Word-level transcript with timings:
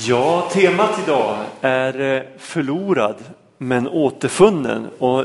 Ja, 0.00 0.48
temat 0.52 0.98
idag 1.04 1.44
är 1.60 2.00
eh, 2.00 2.22
förlorad 2.38 3.16
men 3.58 3.88
återfunnen. 3.88 4.88
Och 4.98 5.24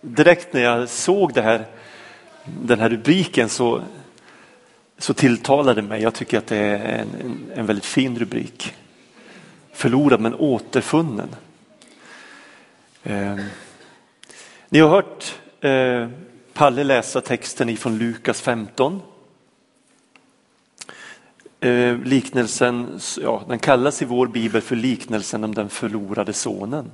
direkt 0.00 0.52
när 0.52 0.60
jag 0.60 0.88
såg 0.88 1.34
det 1.34 1.42
här, 1.42 1.66
den 2.44 2.80
här 2.80 2.88
rubriken 2.88 3.48
så, 3.48 3.82
så 4.98 5.14
tilltalade 5.14 5.80
det 5.80 5.88
mig. 5.88 6.02
Jag 6.02 6.14
tycker 6.14 6.38
att 6.38 6.46
det 6.46 6.56
är 6.56 6.98
en, 6.98 7.08
en, 7.20 7.38
en 7.54 7.66
väldigt 7.66 7.84
fin 7.84 8.18
rubrik. 8.18 8.74
Förlorad 9.72 10.20
men 10.20 10.34
återfunnen. 10.34 11.28
Eh, 13.02 13.36
ni 14.68 14.80
har 14.80 14.88
hört 14.88 15.34
eh, 15.60 16.08
Palle 16.52 16.84
läsa 16.84 17.20
texten 17.20 17.68
ifrån 17.68 17.98
Lukas 17.98 18.40
15 18.40 19.02
Eh, 21.62 21.98
liknelsen, 21.98 23.00
ja, 23.20 23.42
den 23.48 23.58
kallas 23.58 24.02
i 24.02 24.04
vår 24.04 24.26
bibel 24.26 24.60
för 24.60 24.76
liknelsen 24.76 25.44
om 25.44 25.54
den 25.54 25.68
förlorade 25.68 26.32
sonen. 26.32 26.90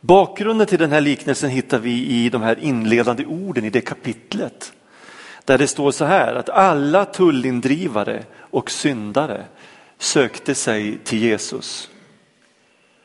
Bakgrunden 0.00 0.66
till 0.66 0.78
den 0.78 0.92
här 0.92 1.00
liknelsen 1.00 1.50
hittar 1.50 1.78
vi 1.78 2.06
i 2.06 2.28
de 2.28 2.42
här 2.42 2.58
inledande 2.58 3.24
orden 3.26 3.64
i 3.64 3.70
det 3.70 3.80
kapitlet. 3.80 4.72
Där 5.44 5.58
det 5.58 5.66
står 5.66 5.90
så 5.90 6.04
här 6.04 6.34
att 6.34 6.48
alla 6.48 7.04
tullindrivare 7.04 8.24
och 8.38 8.70
syndare 8.70 9.44
sökte 9.98 10.54
sig 10.54 10.98
till 11.04 11.18
Jesus. 11.18 11.90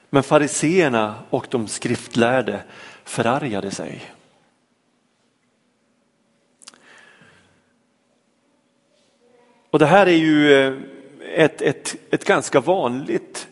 Men 0.09 0.23
fariseerna 0.23 1.15
och 1.29 1.47
de 1.49 1.67
skriftlärde 1.67 2.63
förargade 3.03 3.71
sig. 3.71 4.01
Och 9.69 9.79
det 9.79 9.85
här 9.85 10.07
är 10.07 10.17
ju 10.17 10.53
eh, 10.53 10.73
ett, 11.35 11.61
ett, 11.61 11.95
ett 12.11 12.25
ganska 12.25 12.59
vanligt 12.59 13.47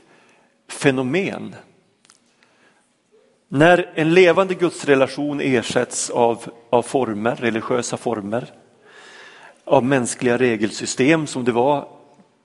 fenomen. 0.68 1.56
När 3.48 3.92
en 3.96 4.14
levande 4.14 4.54
gudsrelation 4.54 5.42
ersätts 5.42 6.10
av, 6.10 6.52
av 6.70 6.82
former, 6.82 7.36
religiösa 7.36 7.98
former, 7.98 8.54
av 9.64 9.84
mänskliga 9.84 10.38
regelsystem 10.38 11.28
som 11.28 11.44
det 11.44 11.52
var 11.52 11.88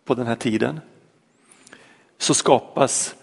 på 0.05 0.15
den 0.15 0.27
här 0.27 0.37
tiden, 0.37 0.81
så 2.19 2.35
skapas 2.35 3.15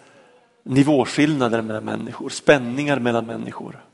nivåskillnader 0.63 1.61
mellan 1.61 1.85
människor, 1.85 2.29
spänningar 2.29 2.99
mellan 2.99 3.25
människor. 3.25 3.85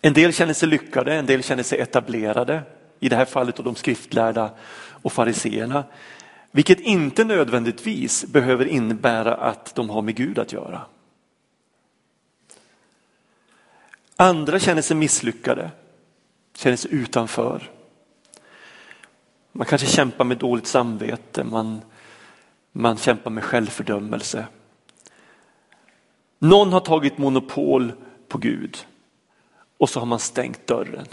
En 0.00 0.12
del 0.12 0.32
känner 0.32 0.54
sig 0.54 0.68
lyckade, 0.68 1.14
en 1.14 1.26
del 1.26 1.42
känner 1.42 1.62
sig 1.62 1.78
etablerade, 1.78 2.62
i 3.00 3.08
det 3.08 3.16
här 3.16 3.24
fallet 3.24 3.58
och 3.58 3.64
de 3.64 3.74
skriftlärda 3.74 4.50
och 5.02 5.12
fariseerna. 5.12 5.84
Vilket 6.50 6.80
inte 6.80 7.24
nödvändigtvis 7.24 8.24
behöver 8.26 8.64
innebära 8.64 9.34
att 9.34 9.74
de 9.74 9.90
har 9.90 10.02
med 10.02 10.14
Gud 10.14 10.38
att 10.38 10.52
göra. 10.52 10.80
Andra 14.16 14.58
känner 14.58 14.82
sig 14.82 14.96
misslyckade, 14.96 15.70
känner 16.54 16.76
sig 16.76 16.94
utanför. 16.94 17.70
Man 19.52 19.66
kanske 19.66 19.86
kämpar 19.86 20.24
med 20.24 20.36
dåligt 20.38 20.66
samvete, 20.66 21.44
man, 21.44 21.80
man 22.72 22.96
kämpar 22.96 23.30
med 23.30 23.44
självfördömelse. 23.44 24.46
Någon 26.38 26.72
har 26.72 26.80
tagit 26.80 27.18
monopol 27.18 27.92
på 28.28 28.38
Gud 28.38 28.86
och 29.78 29.88
så 29.88 30.00
har 30.00 30.06
man 30.06 30.18
stängt 30.18 30.66
dörren 30.66 31.06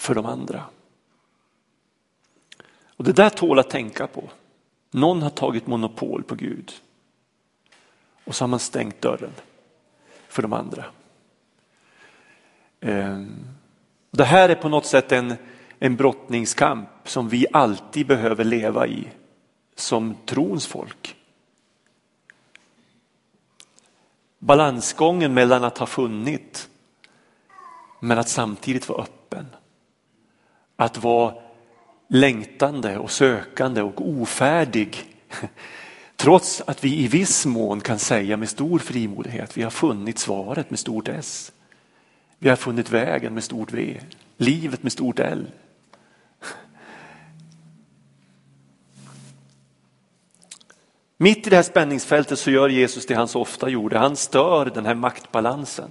för 0.00 0.14
de 0.14 0.26
andra. 0.26 0.64
Och 2.84 3.04
Det 3.04 3.12
där 3.12 3.30
tål 3.30 3.58
att 3.58 3.70
tänka 3.70 4.06
på. 4.06 4.30
Någon 4.90 5.22
har 5.22 5.30
tagit 5.30 5.66
monopol 5.66 6.22
på 6.22 6.34
Gud 6.34 6.72
och 8.24 8.34
så 8.34 8.44
har 8.44 8.48
man 8.48 8.58
stängt 8.58 9.00
dörren 9.00 9.32
för 10.28 10.42
de 10.42 10.52
andra. 10.52 10.84
Ehm, 12.80 13.36
det 14.10 14.24
här 14.24 14.48
är 14.48 14.54
på 14.54 14.68
något 14.68 14.86
sätt 14.86 15.12
en, 15.12 15.34
en 15.78 15.96
brottningskamp 15.96 16.88
som 17.04 17.28
vi 17.28 17.46
alltid 17.52 18.06
behöver 18.06 18.44
leva 18.44 18.86
i 18.86 19.08
som 19.74 20.16
trons 20.26 20.66
folk. 20.66 21.16
Balansgången 24.38 25.34
mellan 25.34 25.64
att 25.64 25.78
ha 25.78 25.86
funnit 25.86 26.68
men 28.00 28.18
att 28.18 28.28
samtidigt 28.28 28.88
vara 28.88 29.02
öppen 29.02 29.46
att 30.80 31.02
vara 31.02 31.34
längtande 32.08 32.98
och 32.98 33.10
sökande 33.10 33.82
och 33.82 34.08
ofärdig. 34.08 35.04
Trots 36.16 36.62
att 36.66 36.84
vi 36.84 36.98
i 36.98 37.08
viss 37.08 37.46
mån 37.46 37.80
kan 37.80 37.98
säga 37.98 38.36
med 38.36 38.48
stor 38.48 38.78
frimodighet, 38.78 39.56
vi 39.56 39.62
har 39.62 39.70
funnit 39.70 40.18
svaret 40.18 40.70
med 40.70 40.78
stort 40.78 41.08
S. 41.08 41.52
Vi 42.38 42.48
har 42.48 42.56
funnit 42.56 42.90
vägen 42.90 43.34
med 43.34 43.44
stort 43.44 43.72
V, 43.72 44.00
livet 44.36 44.82
med 44.82 44.92
stort 44.92 45.18
L. 45.18 45.46
Mitt 51.16 51.46
i 51.46 51.50
det 51.50 51.56
här 51.56 51.62
spänningsfältet 51.62 52.38
så 52.38 52.50
gör 52.50 52.68
Jesus 52.68 53.06
det 53.06 53.14
han 53.14 53.28
så 53.28 53.40
ofta 53.40 53.68
gjorde, 53.68 53.98
han 53.98 54.16
stör 54.16 54.64
den 54.64 54.86
här 54.86 54.94
maktbalansen. 54.94 55.90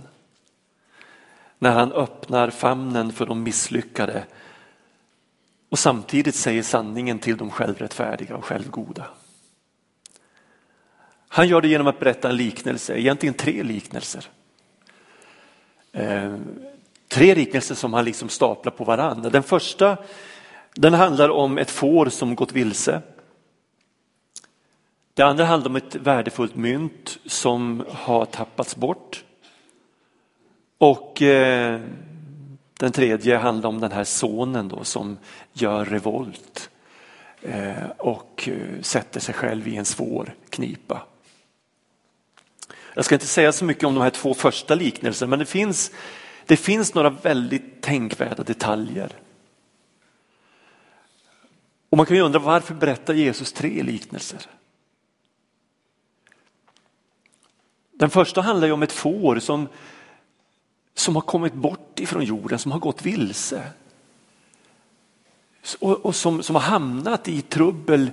När 1.60 1.72
han 1.72 1.92
öppnar 1.92 2.50
famnen 2.50 3.12
för 3.12 3.26
de 3.26 3.44
misslyckade 3.44 4.24
och 5.70 5.80
samtidigt 5.80 6.36
säger 6.36 6.64
sanningen 6.64 7.20
till 7.20 7.38
de 7.38 7.52
självrättfärdiga 7.52 8.36
och 8.36 8.46
självgoda. 8.46 9.08
Han 11.28 11.48
gör 11.48 11.62
det 11.62 11.68
genom 11.68 11.88
att 11.88 12.00
berätta 12.00 12.30
en 12.30 12.38
liknelse, 12.38 13.00
egentligen 13.00 13.34
tre 13.34 13.64
liknelser. 13.64 14.26
Eh, 15.92 16.36
tre 17.08 17.36
liknelser 17.36 17.76
som 17.76 17.94
han 17.94 18.06
liksom 18.06 18.30
staplar 18.30 18.72
på 18.72 18.84
varandra. 18.84 19.30
Den 19.30 19.44
första 19.44 19.98
den 20.76 20.94
handlar 20.94 21.30
om 21.30 21.58
ett 21.58 21.72
får 21.72 22.06
som 22.06 22.36
gått 22.36 22.52
vilse. 22.52 23.02
Det 25.14 25.24
andra 25.24 25.46
handlar 25.46 25.70
om 25.70 25.76
ett 25.76 25.96
värdefullt 25.96 26.56
mynt 26.56 27.20
som 27.26 27.86
har 27.90 28.26
tappats 28.26 28.76
bort. 28.76 29.24
Och 30.78 31.22
eh, 31.22 31.82
den 32.80 32.92
tredje 32.92 33.38
handlar 33.38 33.70
om 33.70 33.80
den 33.80 33.92
här 33.92 34.04
sonen 34.04 34.68
då 34.68 34.84
som 34.84 35.18
gör 35.54 35.86
revolt 35.86 36.70
eh, 37.42 37.90
och 37.98 38.50
eh, 38.52 38.82
sätter 38.82 39.20
sig 39.20 39.34
själv 39.34 39.68
i 39.68 39.76
en 39.76 39.86
svår 39.86 40.34
knipa. 40.50 41.02
Jag 42.94 43.06
ska 43.06 43.16
inte 43.16 43.28
säga 43.28 43.52
så 43.52 43.66
mycket 43.66 43.84
om 43.84 43.96
de 43.96 44.02
här 44.02 44.10
två 44.10 44.34
första 44.34 44.76
liknelserna 44.76 45.30
men 45.30 45.40
det 45.40 45.46
finns, 45.46 45.92
det 46.46 46.58
finns 46.58 46.94
några 46.94 47.10
väldigt 47.10 47.82
tänkvärda 47.82 48.44
detaljer. 48.44 49.12
Och 51.90 51.98
man 51.98 52.06
kan 52.06 52.18
ju 52.18 52.24
undra 52.24 52.40
varför 52.40 52.74
berättar 52.74 53.14
Jesus 53.14 53.54
tre 53.54 53.84
liknelser? 53.84 54.42
Den 57.92 58.10
första 58.10 58.42
handlar 58.42 58.68
ju 58.68 58.74
om 58.74 58.84
ett 58.84 58.92
får 58.92 59.40
som 59.40 59.68
som 61.00 61.16
har 61.16 61.22
kommit 61.22 61.54
bort 61.54 62.00
ifrån 62.00 62.24
jorden, 62.24 62.60
som 62.60 62.72
har 62.72 62.80
gått 62.80 63.06
vilse. 63.06 63.64
Och, 65.80 66.06
och 66.06 66.16
som, 66.16 66.44
som 66.44 66.56
har 66.56 66.62
hamnat 66.62 67.28
i 67.28 67.42
trubbel, 67.42 68.12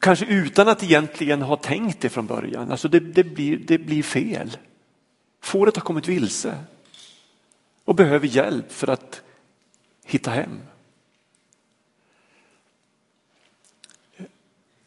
kanske 0.00 0.26
utan 0.26 0.68
att 0.68 0.82
egentligen 0.82 1.42
ha 1.42 1.56
tänkt 1.56 2.00
det 2.00 2.08
från 2.08 2.26
början. 2.26 2.70
Alltså 2.70 2.88
det, 2.88 3.00
det, 3.00 3.24
blir, 3.24 3.58
det 3.58 3.78
blir 3.78 4.02
fel. 4.02 4.56
Fåret 5.40 5.76
har 5.76 5.82
kommit 5.82 6.08
vilse 6.08 6.58
och 7.84 7.94
behöver 7.94 8.26
hjälp 8.26 8.72
för 8.72 8.90
att 8.90 9.22
hitta 10.04 10.30
hem. 10.30 10.60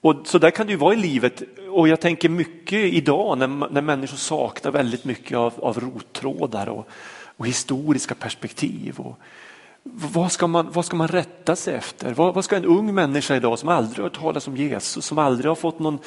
Och 0.02 0.28
så 0.28 0.38
där 0.38 0.52
kan 0.52 0.68
det 0.68 0.72
ju 0.72 0.78
vara 0.78 0.94
i 0.94 0.98
livet 0.98 1.44
och 1.78 1.88
jag 1.88 2.00
tänker 2.00 2.30
mycket 2.30 2.94
idag 2.94 3.38
när, 3.38 3.48
när 3.48 3.82
människor 3.82 4.18
saknar 4.18 4.72
väldigt 4.72 5.06
mycket 5.06 5.38
av, 5.38 5.54
av 5.58 5.80
rottrådar 5.80 6.70
och, 6.70 6.88
och 7.38 7.48
historiska 7.48 8.16
perspektiv. 8.16 9.00
Och, 9.00 9.20
vad 9.84 10.32
ska, 10.32 10.48
man, 10.48 10.72
vad 10.72 10.86
ska 10.86 10.96
man 10.96 11.08
rätta 11.08 11.56
sig 11.56 11.76
efter? 11.76 12.14
Vad, 12.14 12.34
vad, 12.34 12.46
ska 12.46 12.56
en 12.56 12.66
ung 12.66 12.94
människa 12.96 13.36
idag 13.36 13.60
som 13.60 13.70
aldrig 13.70 13.98
har 13.98 14.04
hört 14.04 14.20
talas 14.20 14.48
om 14.48 14.58
Jesus, 14.58 15.06
som 15.06 15.18
aldrig 15.18 15.52
har 15.52 15.56
fått 15.56 15.80
någon, 15.80 16.00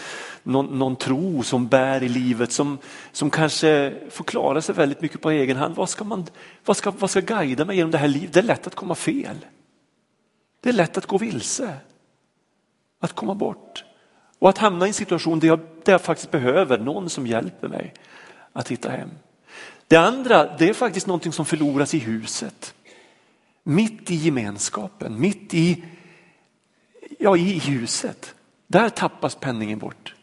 någon, 0.42 0.78
någon 0.78 0.96
tro 0.96 1.42
som 1.42 1.68
bär 1.68 2.02
i 2.02 2.08
livet, 2.08 2.52
som, 2.52 2.78
som 3.12 3.30
kanske 3.30 3.94
får 4.10 4.24
klara 4.24 4.62
sig 4.62 4.74
väldigt 4.74 5.00
mycket 5.00 5.20
på 5.20 5.30
egen 5.30 5.56
hand. 5.56 5.76
Vad 5.76 5.88
ska, 5.88 6.04
man, 6.04 6.26
vad, 6.64 6.76
ska, 6.76 6.90
vad 6.90 7.10
ska 7.10 7.20
guida 7.20 7.64
mig 7.64 7.76
genom 7.76 7.90
det 7.90 7.98
här 7.98 8.08
livet? 8.08 8.32
Det 8.32 8.40
är 8.40 8.44
lätt 8.44 8.66
att 8.66 8.74
komma 8.74 8.94
fel. 8.94 9.36
Det 10.60 10.68
är 10.68 10.72
lätt 10.72 10.98
att 10.98 11.06
gå 11.06 11.18
vilse. 11.18 11.74
Att 13.00 13.12
komma 13.12 13.34
bort. 13.34 13.69
Och 14.40 14.48
att 14.48 14.58
hamna 14.58 14.86
i 14.86 14.88
en 14.88 14.94
situation 14.94 15.40
där 15.40 15.48
jag, 15.48 15.60
där 15.84 15.92
jag 15.92 16.00
faktiskt 16.00 16.30
behöver 16.30 16.78
någon 16.78 17.10
som 17.10 17.26
hjälper 17.26 17.68
mig 17.68 17.94
att 18.52 18.68
hitta 18.68 18.90
hem. 18.90 19.10
Det 19.88 19.96
andra, 19.96 20.56
det 20.56 20.68
är 20.68 20.74
faktiskt 20.74 21.06
någonting 21.06 21.32
som 21.32 21.46
förloras 21.46 21.94
i 21.94 21.98
huset. 21.98 22.74
Mitt 23.62 24.10
i 24.10 24.14
gemenskapen, 24.14 25.20
mitt 25.20 25.54
i, 25.54 25.84
ja, 27.18 27.36
i 27.36 27.58
huset. 27.58 28.34
Där 28.66 28.88
tappas 28.88 29.34
penningen 29.34 29.78
bort. 29.78 30.14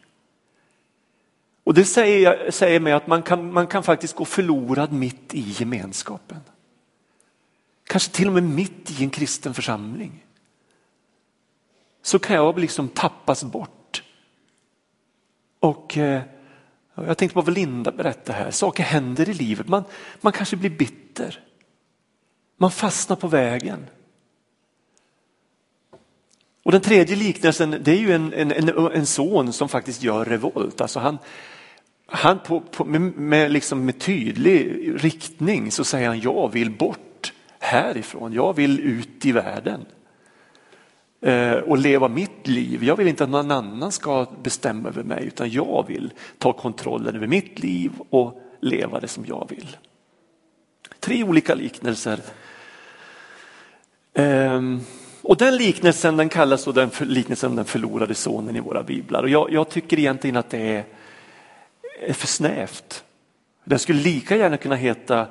Och 1.64 1.74
det 1.74 1.84
säger, 1.84 2.50
säger 2.50 2.80
mig 2.80 2.92
att 2.92 3.06
man 3.06 3.22
kan, 3.22 3.52
man 3.52 3.66
kan 3.66 3.82
faktiskt 3.82 4.14
gå 4.14 4.24
förlorad 4.24 4.92
mitt 4.92 5.34
i 5.34 5.40
gemenskapen. 5.40 6.40
Kanske 7.84 8.12
till 8.12 8.28
och 8.28 8.34
med 8.34 8.42
mitt 8.42 9.00
i 9.00 9.04
en 9.04 9.10
kristen 9.10 9.54
församling. 9.54 10.24
Så 12.02 12.18
kan 12.18 12.36
jag 12.36 12.58
liksom 12.58 12.88
tappas 12.88 13.44
bort. 13.44 13.77
Och 15.60 15.98
eh, 15.98 16.22
jag 16.94 17.18
tänkte 17.18 17.34
på 17.34 17.40
vad 17.40 17.54
Linda 17.54 17.92
berättade 17.92 18.38
här, 18.38 18.50
saker 18.50 18.82
händer 18.82 19.28
i 19.28 19.34
livet. 19.34 19.68
Man, 19.68 19.84
man 20.20 20.32
kanske 20.32 20.56
blir 20.56 20.70
bitter. 20.70 21.40
Man 22.56 22.70
fastnar 22.70 23.16
på 23.16 23.28
vägen. 23.28 23.86
Och 26.62 26.72
den 26.72 26.80
tredje 26.80 27.16
liknelsen 27.16 27.70
det 27.80 27.90
är 27.90 27.98
ju 27.98 28.12
en, 28.12 28.32
en, 28.32 28.52
en, 28.52 28.68
en 28.68 29.06
son 29.06 29.52
som 29.52 29.68
faktiskt 29.68 30.02
gör 30.02 30.24
revolt. 30.24 30.80
Alltså 30.80 31.00
han, 31.00 31.18
han 32.06 32.38
på, 32.38 32.60
på, 32.60 32.84
med, 32.84 33.00
med, 33.00 33.52
liksom 33.52 33.84
med 33.84 34.00
tydlig 34.00 34.92
riktning 35.04 35.70
så 35.70 35.84
säger 35.84 36.08
han 36.08 36.20
jag 36.20 36.52
vill 36.52 36.70
bort 36.70 37.32
härifrån, 37.58 38.32
jag 38.32 38.56
vill 38.56 38.80
ut 38.80 39.26
i 39.26 39.32
världen 39.32 39.86
Eh, 41.20 41.52
och 41.52 41.78
leva 41.78 42.08
mitt 42.08 42.46
liv. 42.46 42.84
Jag 42.84 42.96
vill 42.96 43.08
inte 43.08 43.24
att 43.24 43.30
någon 43.30 43.50
annan 43.50 43.92
ska 43.92 44.26
bestämma 44.42 44.88
över 44.88 45.02
mig 45.02 45.24
utan 45.26 45.50
jag 45.50 45.84
vill 45.88 46.12
ta 46.38 46.52
kontrollen 46.52 47.16
över 47.16 47.26
mitt 47.26 47.58
liv 47.58 47.92
och 48.10 48.42
leva 48.60 49.00
det 49.00 49.08
som 49.08 49.24
jag 49.26 49.46
vill. 49.50 49.76
Tre 51.00 51.22
olika 51.22 51.54
liknelser. 51.54 52.20
Ehm, 54.14 54.80
och 55.22 55.36
den 55.36 55.56
liknelsen 55.56 56.16
den 56.16 56.28
kallas 56.28 56.64
då 56.64 56.72
den 56.72 56.90
liknelsen 57.00 57.50
om 57.50 57.56
den 57.56 57.64
förlorade 57.64 58.14
sonen 58.14 58.56
i 58.56 58.60
våra 58.60 58.82
biblar. 58.82 59.22
Och 59.22 59.28
jag, 59.28 59.52
jag 59.52 59.68
tycker 59.68 59.98
egentligen 59.98 60.36
att 60.36 60.50
det 60.50 60.76
är, 60.76 60.84
är 62.00 62.12
för 62.12 62.26
snävt. 62.26 63.04
Den 63.64 63.78
skulle 63.78 64.00
lika 64.00 64.36
gärna 64.36 64.56
kunna 64.56 64.74
heta 64.74 65.26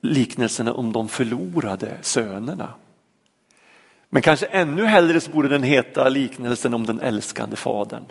liknelserna 0.00 0.72
om 0.72 0.92
de 0.92 1.08
förlorade 1.08 1.96
sönerna. 2.02 2.74
Men 4.10 4.22
kanske 4.22 4.46
ännu 4.46 4.84
hellre 4.84 5.20
så 5.20 5.30
borde 5.30 5.48
den 5.48 5.62
heta 5.62 6.08
liknelsen 6.08 6.74
om 6.74 6.86
den 6.86 7.00
älskande 7.00 7.56
fadern. 7.56 8.04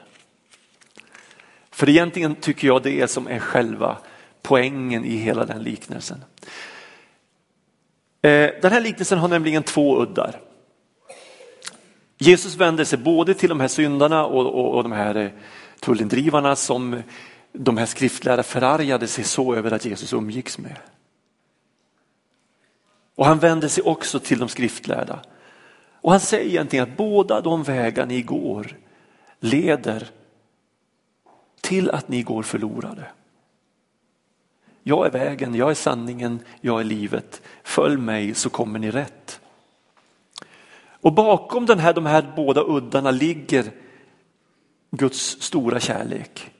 För 1.71 1.89
egentligen 1.89 2.35
tycker 2.35 2.67
jag 2.67 2.83
det 2.83 3.01
är 3.01 3.07
som 3.07 3.27
är 3.27 3.39
själva 3.39 3.97
poängen 4.41 5.05
i 5.05 5.15
hela 5.15 5.45
den 5.45 5.63
liknelsen. 5.63 6.23
Eh, 8.21 8.49
den 8.61 8.71
här 8.71 8.81
liknelsen 8.81 9.17
har 9.17 9.27
nämligen 9.27 9.63
två 9.63 10.01
uddar. 10.01 10.41
Jesus 12.17 12.55
vänder 12.55 12.83
sig 12.83 12.99
både 12.99 13.33
till 13.33 13.49
de 13.49 13.59
här 13.59 13.67
syndarna 13.67 14.25
och, 14.25 14.45
och, 14.45 14.75
och 14.75 14.83
de 14.83 14.91
här 14.91 15.15
eh, 15.15 15.29
tullindrivarna 15.79 16.55
som 16.55 17.01
de 17.51 17.77
här 17.77 17.85
skriftlärda 17.85 18.43
förargade 18.43 19.07
sig 19.07 19.23
så 19.23 19.55
över 19.55 19.71
att 19.71 19.85
Jesus 19.85 20.13
umgicks 20.13 20.57
med. 20.57 20.75
Och 23.15 23.25
han 23.25 23.39
vänder 23.39 23.67
sig 23.67 23.83
också 23.83 24.19
till 24.19 24.39
de 24.39 24.49
skriftlärda. 24.49 25.19
Och 26.01 26.11
han 26.11 26.19
säger 26.19 26.49
egentligen 26.49 26.83
att 26.83 26.97
båda 26.97 27.41
de 27.41 27.63
vägar 27.63 28.05
ni 28.05 28.21
går 28.21 28.77
leder 29.39 30.09
till 31.61 31.89
att 31.89 32.07
ni 32.07 32.23
går 32.23 32.43
förlorade. 32.43 33.05
Jag 34.83 35.05
är 35.05 35.11
vägen, 35.11 35.55
jag 35.55 35.69
är 35.69 35.75
sanningen, 35.75 36.39
jag 36.61 36.79
är 36.79 36.83
livet. 36.83 37.41
Följ 37.63 37.97
mig 37.97 38.33
så 38.33 38.49
kommer 38.49 38.79
ni 38.79 38.91
rätt. 38.91 39.41
Och 41.01 41.13
bakom 41.13 41.65
den 41.65 41.79
här, 41.79 41.93
de 41.93 42.05
här 42.05 42.33
båda 42.35 42.63
uddarna 42.67 43.11
ligger 43.11 43.71
Guds 44.91 45.41
stora 45.41 45.79
kärlek 45.79 46.51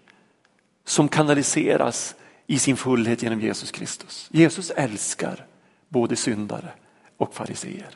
som 0.86 1.07
kanaliseras 1.07 2.15
i 2.47 2.59
sin 2.59 2.77
fullhet 2.77 3.24
genom 3.24 3.41
Jesus 3.41 3.71
Kristus. 3.71 4.30
Jesus 4.31 4.71
älskar 4.71 5.45
både 5.89 6.15
syndare 6.15 6.71
och 7.18 7.33
fariseer. 7.33 7.89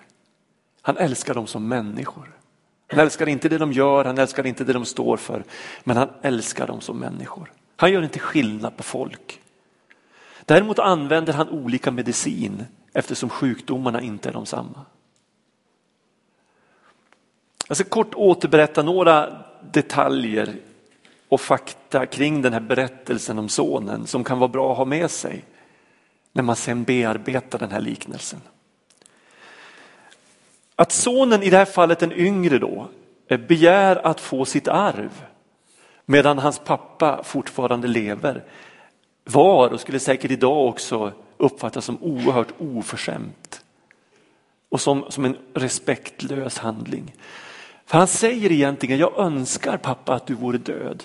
Han 0.86 0.98
älskar 0.98 1.34
dem 1.34 1.48
som 1.48 1.68
människor. 1.68 2.38
Han 2.88 3.00
älskar 3.00 3.30
inte 3.30 3.50
det 3.50 3.58
de 3.58 3.72
gör, 3.72 4.06
han 4.06 4.18
älskar 4.18 4.46
inte 4.46 4.64
det 4.64 4.74
de 4.74 4.86
står 4.86 5.18
för, 5.18 5.44
men 5.84 5.98
han 5.98 6.10
älskar 6.22 6.68
dem 6.68 6.82
som 6.82 6.98
människor. 7.00 7.52
Han 7.76 7.92
gör 7.92 8.04
inte 8.04 8.20
skillnad 8.20 8.78
på 8.78 8.84
folk. 8.84 9.42
Däremot 10.46 10.80
använder 10.80 11.34
han 11.34 11.50
olika 11.50 11.92
medicin 11.92 12.66
eftersom 12.94 13.30
sjukdomarna 13.30 14.02
inte 14.02 14.30
är 14.30 14.34
de 14.34 14.46
samma. 14.46 14.86
Jag 17.68 17.78
ska 17.78 17.84
kort 17.90 18.14
återberätta 18.16 18.84
några 18.84 19.44
detaljer 19.72 20.56
och 21.30 21.42
fakta 21.42 22.06
kring 22.06 22.42
den 22.42 22.54
här 22.54 22.60
berättelsen 22.60 23.40
om 23.40 23.50
sonen 23.50 24.08
som 24.08 24.24
kan 24.24 24.40
vara 24.40 24.48
bra 24.48 24.72
att 24.72 24.78
ha 24.78 24.86
med 24.86 25.12
sig 25.12 25.46
när 26.32 26.44
man 26.44 26.56
sen 26.56 26.84
bearbetar 26.84 27.60
den 27.60 27.72
här 27.72 27.82
liknelsen. 27.82 28.40
Att 30.84 30.92
sonen, 30.92 31.44
i 31.44 31.50
det 31.50 31.58
här 31.58 31.66
fallet 31.66 32.00
den 32.00 32.12
yngre 32.12 32.60
då, 32.60 32.88
eh, 33.28 33.40
begär 33.40 34.08
att 34.08 34.20
få 34.20 34.46
sitt 34.46 34.68
arv 34.68 35.26
medan 36.06 36.38
hans 36.38 36.60
pappa 36.60 37.24
fortfarande 37.24 37.88
lever 37.88 38.44
var 39.24 39.70
och 39.70 39.80
skulle 39.80 40.00
säkert 40.00 40.32
idag 40.32 40.68
också 40.68 41.12
uppfattas 41.38 41.86
som 41.86 42.04
oerhört 42.04 42.54
oförskämt 42.58 43.66
och 44.70 44.82
som, 44.82 45.06
som 45.10 45.26
en 45.26 45.38
respektlös 45.54 46.58
handling. 46.58 47.16
För 47.86 47.98
han 47.98 48.08
säger 48.08 48.52
egentligen, 48.52 49.00
jag 49.00 49.18
önskar 49.18 49.78
pappa 49.78 50.14
att 50.14 50.28
du 50.28 50.34
vore 50.34 50.58
död. 50.58 51.04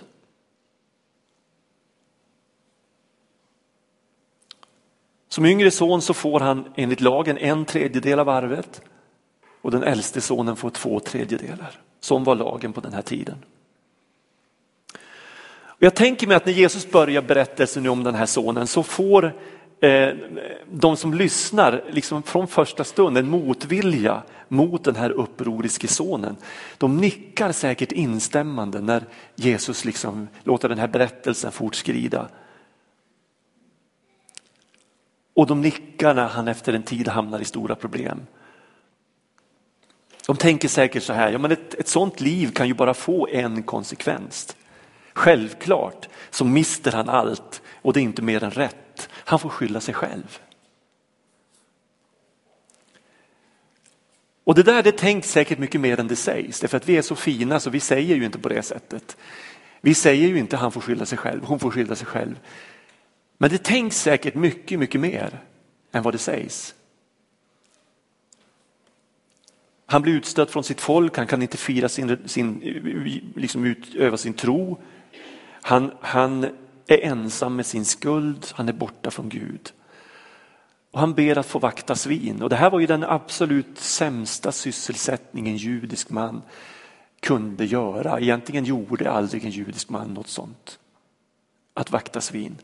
Som 5.28 5.46
yngre 5.46 5.70
son 5.70 6.02
så 6.02 6.14
får 6.14 6.40
han 6.40 6.72
enligt 6.76 7.00
lagen 7.00 7.38
en 7.38 7.64
tredjedel 7.64 8.18
av 8.18 8.28
arvet 8.28 8.82
och 9.62 9.70
den 9.70 9.82
äldste 9.82 10.20
sonen 10.20 10.56
får 10.56 10.70
två 10.70 11.00
tredjedelar. 11.00 11.80
Som 12.00 12.24
var 12.24 12.34
lagen 12.34 12.72
på 12.72 12.80
den 12.80 12.92
här 12.92 13.02
tiden. 13.02 13.44
Jag 15.78 15.94
tänker 15.94 16.26
mig 16.26 16.36
att 16.36 16.46
när 16.46 16.52
Jesus 16.52 16.90
börjar 16.90 17.22
berättelsen 17.22 17.88
om 17.88 18.04
den 18.04 18.14
här 18.14 18.26
sonen 18.26 18.66
så 18.66 18.82
får 18.82 19.34
eh, 19.80 20.08
de 20.70 20.96
som 20.96 21.14
lyssnar 21.14 21.84
liksom 21.90 22.22
från 22.22 22.46
första 22.46 22.84
stund 22.84 23.18
en 23.18 23.28
motvilja 23.28 24.22
mot 24.48 24.84
den 24.84 24.96
här 24.96 25.10
upproriske 25.10 25.88
sonen. 25.88 26.36
De 26.78 26.96
nickar 26.96 27.52
säkert 27.52 27.92
instämmande 27.92 28.80
när 28.80 29.04
Jesus 29.34 29.84
liksom 29.84 30.28
låter 30.44 30.68
den 30.68 30.78
här 30.78 30.88
berättelsen 30.88 31.52
fortskrida. 31.52 32.28
Och 35.34 35.46
de 35.46 35.60
nickar 35.60 36.14
när 36.14 36.28
han 36.28 36.48
efter 36.48 36.72
en 36.72 36.82
tid 36.82 37.08
hamnar 37.08 37.40
i 37.40 37.44
stora 37.44 37.74
problem. 37.74 38.20
De 40.28 40.36
tänker 40.36 40.68
säkert 40.68 41.02
så 41.02 41.12
här, 41.12 41.30
ja 41.30 41.38
men 41.38 41.52
ett, 41.52 41.74
ett 41.74 41.88
sånt 41.88 42.20
liv 42.20 42.50
kan 42.50 42.68
ju 42.68 42.74
bara 42.74 42.94
få 42.94 43.28
en 43.28 43.62
konsekvens. 43.62 44.56
Självklart 45.14 46.08
så 46.30 46.44
mister 46.44 46.92
han 46.92 47.08
allt 47.08 47.62
och 47.82 47.92
det 47.92 48.00
är 48.00 48.02
inte 48.02 48.22
mer 48.22 48.44
än 48.44 48.50
rätt. 48.50 49.08
Han 49.12 49.38
får 49.38 49.48
skylla 49.48 49.80
sig 49.80 49.94
själv. 49.94 50.38
Och 54.44 54.54
det 54.54 54.62
där 54.62 54.82
det 54.82 54.98
tänks 54.98 55.30
säkert 55.30 55.58
mycket 55.58 55.80
mer 55.80 56.00
än 56.00 56.08
det 56.08 56.16
sägs, 56.16 56.60
därför 56.60 56.76
att 56.76 56.88
vi 56.88 56.96
är 56.96 57.02
så 57.02 57.14
fina 57.14 57.60
så 57.60 57.70
vi 57.70 57.80
säger 57.80 58.16
ju 58.16 58.24
inte 58.24 58.38
på 58.38 58.48
det 58.48 58.62
sättet. 58.62 59.16
Vi 59.80 59.94
säger 59.94 60.28
ju 60.28 60.38
inte 60.38 60.56
han 60.56 60.72
får 60.72 60.80
skylla 60.80 61.06
sig 61.06 61.18
själv, 61.18 61.44
hon 61.44 61.58
får 61.58 61.70
skylla 61.70 61.96
sig 61.96 62.06
själv. 62.06 62.38
Men 63.38 63.50
det 63.50 63.64
tänks 63.64 63.96
säkert 63.96 64.34
mycket, 64.34 64.78
mycket 64.78 65.00
mer 65.00 65.40
än 65.92 66.02
vad 66.02 66.14
det 66.14 66.18
sägs. 66.18 66.74
Han 69.90 70.02
blir 70.02 70.12
utstött 70.12 70.50
från 70.50 70.64
sitt 70.64 70.80
folk, 70.80 71.16
han 71.16 71.26
kan 71.26 71.42
inte 71.42 71.56
fira 71.56 71.88
sin, 71.88 72.28
sin, 72.28 72.60
liksom 73.36 73.64
utöva 73.64 74.16
sin 74.16 74.34
tro. 74.34 74.78
Han, 75.62 75.90
han 76.00 76.44
är 76.86 76.98
ensam 76.98 77.56
med 77.56 77.66
sin 77.66 77.84
skuld, 77.84 78.46
han 78.52 78.68
är 78.68 78.72
borta 78.72 79.10
från 79.10 79.28
Gud. 79.28 79.72
Och 80.90 81.00
han 81.00 81.14
ber 81.14 81.38
att 81.38 81.46
få 81.46 81.58
vakta 81.58 81.94
svin 81.94 82.42
och 82.42 82.48
det 82.48 82.56
här 82.56 82.70
var 82.70 82.80
ju 82.80 82.86
den 82.86 83.04
absolut 83.04 83.78
sämsta 83.78 84.52
sysselsättningen 84.52 85.52
en 85.52 85.56
judisk 85.56 86.10
man 86.10 86.42
kunde 87.20 87.64
göra. 87.64 88.20
Egentligen 88.20 88.64
gjorde 88.64 89.10
aldrig 89.10 89.44
en 89.44 89.50
judisk 89.50 89.88
man 89.88 90.14
något 90.14 90.28
sånt. 90.28 90.78
Att 91.74 91.90
vakta 91.90 92.20
svin. 92.20 92.56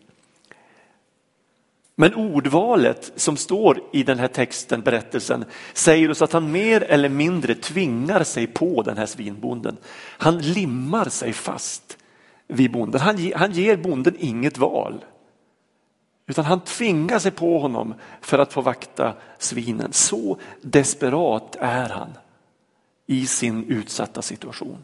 Men 1.97 2.15
ordvalet 2.15 3.13
som 3.17 3.37
står 3.37 3.83
i 3.93 4.03
den 4.03 4.19
här 4.19 4.29
texten, 4.29 4.81
berättelsen, 4.81 5.45
säger 5.73 6.11
oss 6.11 6.23
att 6.23 6.33
han 6.33 6.53
mer 6.53 6.83
eller 6.83 7.09
mindre 7.09 7.55
tvingar 7.55 8.25
sig 8.25 8.47
på 8.47 8.83
den 8.83 8.97
här 8.97 9.07
svinbonden. 9.07 9.77
Han 10.19 10.39
limmar 10.39 11.09
sig 11.09 11.33
fast 11.33 11.99
vid 12.49 12.73
bonden. 12.73 13.01
Han, 13.01 13.33
han 13.35 13.53
ger 13.53 13.77
bonden 13.77 14.17
inget 14.19 14.59
val. 14.59 15.05
Utan 16.27 16.45
han 16.45 16.61
tvingar 16.61 17.19
sig 17.19 17.31
på 17.31 17.59
honom 17.59 17.95
för 18.21 18.39
att 18.39 18.53
få 18.53 18.61
vakta 18.61 19.15
svinen. 19.39 19.93
Så 19.93 20.39
desperat 20.61 21.57
är 21.61 21.89
han 21.89 22.11
i 23.07 23.27
sin 23.27 23.65
utsatta 23.65 24.23
situation. 24.23 24.79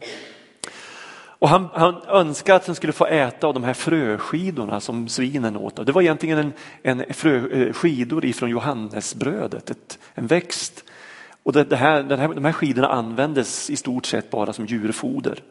Och 1.41 1.49
han, 1.49 1.67
han 1.73 2.01
önskade 2.07 2.55
att 2.55 2.67
han 2.67 2.75
skulle 2.75 2.93
få 2.93 3.05
äta 3.05 3.47
av 3.47 3.53
de 3.53 3.63
här 3.63 3.73
fröskidorna 3.73 4.79
som 4.79 5.07
svinen 5.07 5.57
åt. 5.57 5.85
Det 5.85 5.91
var 5.91 6.01
egentligen 6.01 6.37
en, 6.37 6.53
en 6.83 7.13
frö, 7.13 7.47
eh, 7.47 7.73
skidor 7.73 8.25
ifrån 8.25 8.49
Johannesbrödet, 8.49 9.69
ett, 9.69 9.99
en 10.13 10.27
växt. 10.27 10.83
Och 11.43 11.53
det, 11.53 11.63
det 11.63 11.75
här, 11.75 12.03
det 12.03 12.17
här, 12.17 12.27
de 12.27 12.45
här 12.45 12.51
skidorna 12.51 12.87
användes 12.87 13.69
i 13.69 13.75
stort 13.75 14.05
sett 14.05 14.29
bara 14.29 14.53
som 14.53 14.65
djurfoder. 14.65 15.43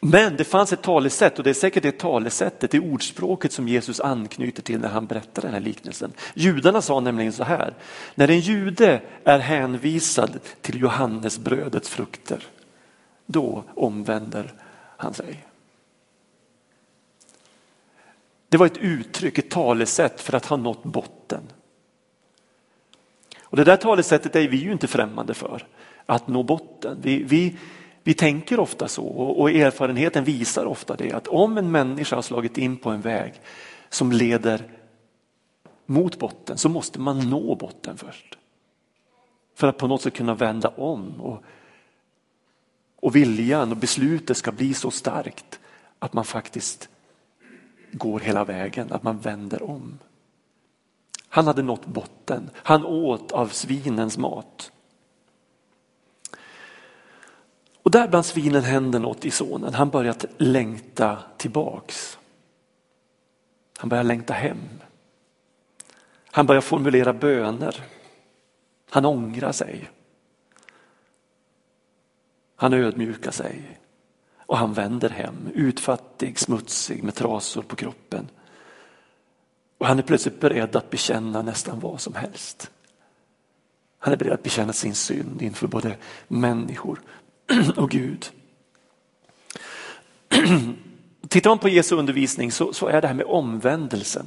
Men 0.00 0.36
det 0.36 0.44
fanns 0.44 0.72
ett 0.72 0.82
talesätt 0.82 1.38
och 1.38 1.44
det 1.44 1.50
är 1.50 1.54
säkert 1.54 1.82
det 1.82 1.98
talesättet, 1.98 2.70
det 2.70 2.80
ordspråket 2.80 3.52
som 3.52 3.68
Jesus 3.68 4.00
anknyter 4.00 4.62
till 4.62 4.80
när 4.80 4.88
han 4.88 5.06
berättar 5.06 5.42
den 5.42 5.52
här 5.52 5.60
liknelsen. 5.60 6.12
Judarna 6.34 6.82
sa 6.82 7.00
nämligen 7.00 7.32
så 7.32 7.44
här, 7.44 7.74
när 8.14 8.30
en 8.30 8.40
jude 8.40 9.00
är 9.24 9.38
hänvisad 9.38 10.38
till 10.60 10.80
Johannesbrödets 10.80 11.88
frukter, 11.88 12.46
då 13.26 13.64
omvänder 13.74 14.52
han 14.96 15.14
sig. 15.14 15.46
Det 18.48 18.56
var 18.56 18.66
ett 18.66 18.78
uttryck, 18.78 19.38
ett 19.38 19.50
talesätt 19.50 20.20
för 20.20 20.36
att 20.36 20.46
ha 20.46 20.56
nått 20.56 20.82
botten. 20.82 21.42
Och 23.42 23.56
Det 23.56 23.64
där 23.64 23.76
talesättet 23.76 24.36
är 24.36 24.48
vi 24.48 24.56
ju 24.56 24.72
inte 24.72 24.86
främmande 24.86 25.34
för, 25.34 25.66
att 26.06 26.28
nå 26.28 26.42
botten. 26.42 26.98
Vi, 27.02 27.22
vi, 27.22 27.56
vi 28.02 28.14
tänker 28.14 28.60
ofta 28.60 28.88
så 28.88 29.06
och 29.06 29.50
erfarenheten 29.50 30.24
visar 30.24 30.64
ofta 30.64 30.96
det 30.96 31.12
att 31.12 31.28
om 31.28 31.58
en 31.58 31.70
människa 31.70 32.16
har 32.16 32.22
slagit 32.22 32.58
in 32.58 32.76
på 32.76 32.90
en 32.90 33.00
väg 33.00 33.40
som 33.88 34.12
leder 34.12 34.70
mot 35.86 36.18
botten 36.18 36.58
så 36.58 36.68
måste 36.68 37.00
man 37.00 37.30
nå 37.30 37.54
botten 37.54 37.96
först. 37.96 38.38
För 39.54 39.68
att 39.68 39.78
på 39.78 39.86
något 39.86 40.02
sätt 40.02 40.14
kunna 40.14 40.34
vända 40.34 40.68
om 40.68 41.20
och, 41.20 41.42
och 42.96 43.16
viljan 43.16 43.70
och 43.70 43.76
beslutet 43.76 44.36
ska 44.36 44.52
bli 44.52 44.74
så 44.74 44.90
starkt 44.90 45.60
att 45.98 46.12
man 46.12 46.24
faktiskt 46.24 46.88
går 47.92 48.20
hela 48.20 48.44
vägen, 48.44 48.92
att 48.92 49.02
man 49.02 49.18
vänder 49.18 49.62
om. 49.62 49.98
Han 51.28 51.46
hade 51.46 51.62
nått 51.62 51.86
botten, 51.86 52.50
han 52.54 52.84
åt 52.84 53.32
av 53.32 53.48
svinens 53.48 54.18
mat. 54.18 54.72
Och 57.82 57.90
där 57.90 58.08
bland 58.08 58.26
svinen 58.26 58.62
händer 58.62 58.98
något 58.98 59.24
i 59.24 59.30
sonen. 59.30 59.74
Han 59.74 59.90
börjar 59.90 60.16
längta 60.38 61.18
tillbaks. 61.36 62.18
Han 63.76 63.88
börjar 63.88 64.04
längta 64.04 64.34
hem. 64.34 64.58
Han 66.30 66.46
börjar 66.46 66.60
formulera 66.60 67.12
böner. 67.12 67.84
Han 68.90 69.04
ångrar 69.04 69.52
sig. 69.52 69.88
Han 72.56 72.72
ödmjukar 72.72 73.30
sig 73.30 73.80
och 74.38 74.58
han 74.58 74.72
vänder 74.72 75.10
hem, 75.10 75.48
utfattig, 75.54 76.38
smutsig 76.38 77.02
med 77.02 77.14
trasor 77.14 77.62
på 77.62 77.76
kroppen. 77.76 78.28
Och 79.78 79.86
han 79.86 79.98
är 79.98 80.02
plötsligt 80.02 80.40
beredd 80.40 80.76
att 80.76 80.90
bekänna 80.90 81.42
nästan 81.42 81.80
vad 81.80 82.00
som 82.00 82.14
helst. 82.14 82.70
Han 83.98 84.12
är 84.12 84.16
beredd 84.16 84.32
att 84.32 84.42
bekänna 84.42 84.72
sin 84.72 84.94
synd 84.94 85.42
inför 85.42 85.66
både 85.66 85.96
människor 86.28 87.00
och 87.76 87.90
Gud. 87.90 88.26
Tittar 91.28 91.50
man 91.50 91.58
på 91.58 91.68
Jesu 91.68 91.96
undervisning 91.96 92.52
så, 92.52 92.72
så 92.72 92.86
är 92.86 93.00
det 93.00 93.08
här 93.08 93.14
med 93.14 93.26
omvändelsen 93.26 94.26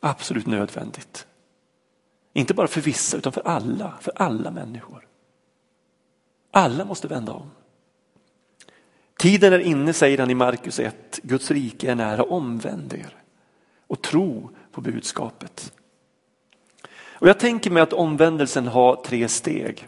absolut 0.00 0.46
nödvändigt. 0.46 1.26
Inte 2.32 2.54
bara 2.54 2.66
för 2.66 2.80
vissa 2.80 3.16
utan 3.16 3.32
för 3.32 3.48
alla, 3.48 3.94
för 4.00 4.12
alla 4.16 4.50
människor. 4.50 5.06
Alla 6.56 6.84
måste 6.84 7.08
vända 7.08 7.32
om. 7.32 7.50
Tiden 9.18 9.52
är 9.52 9.58
inne, 9.58 9.92
säger 9.92 10.18
han 10.18 10.30
i 10.30 10.34
Markus 10.34 10.78
1, 10.78 11.20
Guds 11.22 11.50
rike 11.50 11.90
är 11.90 11.94
nära, 11.94 12.22
omvänd 12.22 12.92
er 12.92 13.16
och 13.86 14.02
tro 14.02 14.50
på 14.72 14.80
budskapet. 14.80 15.72
Och 17.04 17.28
jag 17.28 17.38
tänker 17.38 17.70
mig 17.70 17.82
att 17.82 17.92
omvändelsen 17.92 18.66
har 18.66 18.96
tre 18.96 19.28
steg. 19.28 19.86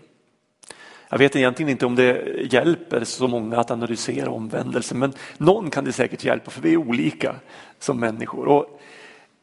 Jag 1.09 1.19
vet 1.19 1.37
egentligen 1.37 1.71
inte 1.71 1.87
om 1.87 1.95
det 1.95 2.37
hjälper 2.53 3.05
så 3.05 3.29
många 3.29 3.57
att 3.57 3.71
analysera 3.71 4.31
omvändelsen 4.31 4.99
men 4.99 5.13
någon 5.39 5.71
kan 5.71 5.85
det 5.85 5.93
säkert 5.93 6.25
hjälpa 6.25 6.51
för 6.51 6.63
vi 6.63 6.73
är 6.73 6.77
olika 6.77 7.37
som 7.79 8.01
människor. 8.01 8.49
Och 8.49 8.81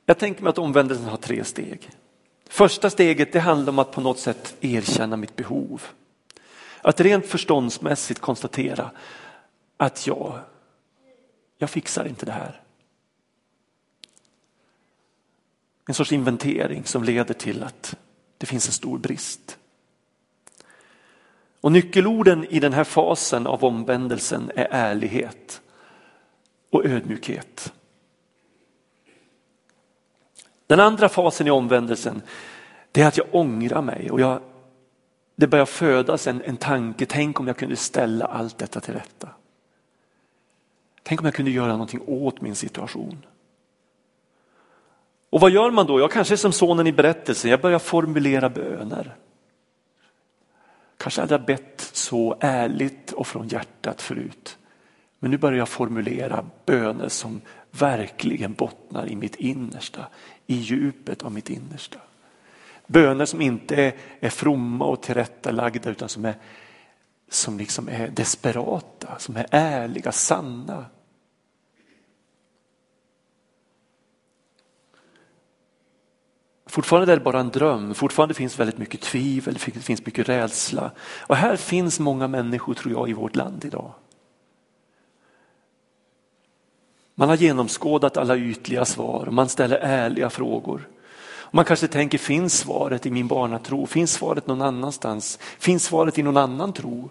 jag 0.06 0.18
tänker 0.18 0.44
mig 0.44 0.50
att 0.50 0.58
omvändelsen 0.58 1.06
har 1.06 1.18
tre 1.18 1.44
steg. 1.44 1.90
Första 2.50 2.90
steget 2.90 3.34
det 3.34 3.40
handlar 3.40 3.74
om 3.74 3.80
att 3.80 3.92
på 3.92 4.02
något 4.02 4.20
sätt 4.20 4.56
erkänna 4.62 5.18
mitt 5.18 5.36
behov. 5.36 5.82
Att 6.84 7.00
rent 7.00 7.26
förståndsmässigt 7.26 8.20
konstatera 8.20 8.92
att 9.78 10.08
jag, 10.08 10.40
jag 11.58 11.70
fixar 11.70 12.06
inte 12.06 12.26
det 12.26 12.32
här. 12.32 12.62
En 15.88 15.94
sorts 15.94 16.12
inventering 16.12 16.86
som 16.86 17.04
leder 17.04 17.34
till 17.34 17.64
att 17.64 17.96
det 18.38 18.46
finns 18.46 18.68
en 18.68 18.74
stor 18.74 18.98
brist. 18.98 19.58
Och 21.62 21.72
nyckelorden 21.72 22.46
i 22.46 22.60
den 22.60 22.74
här 22.74 22.84
fasen 22.84 23.48
av 23.48 23.64
omvändelsen 23.64 24.52
är 24.56 24.68
ärlighet 24.72 25.62
och 26.70 26.86
ödmjukhet. 26.86 27.74
Den 30.68 30.80
andra 30.80 31.10
fasen 31.10 31.48
i 31.48 31.52
omvändelsen 31.52 32.22
det 32.92 33.02
är 33.02 33.08
att 33.08 33.18
jag 33.18 33.28
ångrar 33.32 33.82
mig 33.82 34.12
och 34.12 34.22
jag, 34.22 34.42
det 35.36 35.48
börjar 35.48 35.66
födas 35.66 36.28
en, 36.28 36.42
en 36.42 36.58
tanke, 36.58 37.06
tänk 37.06 37.40
om 37.40 37.48
jag 37.48 37.58
kunde 37.58 37.76
ställa 37.76 38.26
allt 38.26 38.58
detta 38.58 38.80
till 38.80 38.94
rätta. 38.94 39.30
Tänk 41.04 41.20
om 41.22 41.26
jag 41.26 41.36
kunde 41.36 41.52
göra 41.52 41.72
någonting 41.72 42.02
åt 42.08 42.42
min 42.42 42.56
situation. 42.56 43.26
Och 45.30 45.40
vad 45.40 45.52
gör 45.52 45.72
man 45.72 45.88
då? 45.88 46.00
Jag 46.00 46.12
kanske 46.12 46.34
är 46.34 46.38
som 46.38 46.52
sonen 46.52 46.88
i 46.88 46.92
berättelsen, 46.92 47.52
jag 47.52 47.62
börjar 47.62 47.80
formulera 47.80 48.50
böner. 48.50 49.16
Kanske 50.98 51.22
hade 51.22 51.34
jag 51.34 51.46
bett 51.46 51.90
så 51.94 52.38
ärligt 52.40 53.12
och 53.12 53.28
från 53.28 53.48
hjärtat 53.48 54.02
förut. 54.02 54.58
Men 55.20 55.32
nu 55.32 55.38
börjar 55.38 55.58
jag 55.58 55.70
formulera 55.70 56.46
böner 56.66 57.10
som 57.10 57.42
verkligen 57.72 58.54
bottnar 58.54 59.08
i 59.08 59.16
mitt 59.16 59.36
innersta, 59.36 60.08
i 60.48 60.56
djupet 60.56 61.24
av 61.24 61.32
mitt 61.32 61.50
innersta. 61.50 62.00
Böner 62.88 63.26
som 63.26 63.42
inte 63.42 63.94
är 64.20 64.30
fromma 64.30 64.86
och 64.86 65.02
tillrättalagda 65.02 65.90
utan 65.90 66.10
som 66.10 66.26
är, 66.26 66.36
som 67.30 67.58
liksom 67.58 67.90
är 67.90 68.08
desperata, 68.08 69.20
som 69.20 69.38
är 69.38 69.46
ärliga, 69.52 70.12
sanna. 70.12 70.86
Fortfarande 76.66 77.14
är 77.14 77.18
det 77.18 77.24
bara 77.24 77.40
en 77.40 77.50
dröm, 77.50 77.94
fortfarande 77.94 78.34
finns 78.34 78.60
väldigt 78.60 78.78
mycket 78.78 79.02
tvivel, 79.02 79.54
det 79.54 79.60
finns 79.60 80.06
mycket 80.06 80.30
rädsla. 80.30 80.92
Och 81.28 81.36
här 81.36 81.56
finns 81.56 82.00
många 82.00 82.28
människor 82.28 82.74
tror 82.74 82.94
jag 82.94 83.10
i 83.10 83.14
vårt 83.14 83.36
land 83.36 83.66
idag. 83.66 83.94
Man 87.16 87.30
har 87.30 87.36
genomskådat 87.36 88.18
alla 88.18 88.38
ytliga 88.38 88.86
svar 88.86 89.28
man 89.32 89.50
ställer 89.50 89.78
ärliga 89.78 90.30
frågor. 90.30 90.90
Man 91.56 91.66
kanske 91.66 91.88
tänker, 91.88 92.18
finns 92.18 92.58
svaret 92.58 93.06
i 93.06 93.12
min 93.12 93.28
barnatro? 93.28 93.86
Finns 93.86 94.12
svaret 94.12 94.48
någon 94.48 94.62
annanstans? 94.62 95.40
Finns 95.60 95.84
svaret 95.84 96.18
i 96.18 96.24
någon 96.24 96.38
annan 96.38 96.74
tro? 96.74 97.10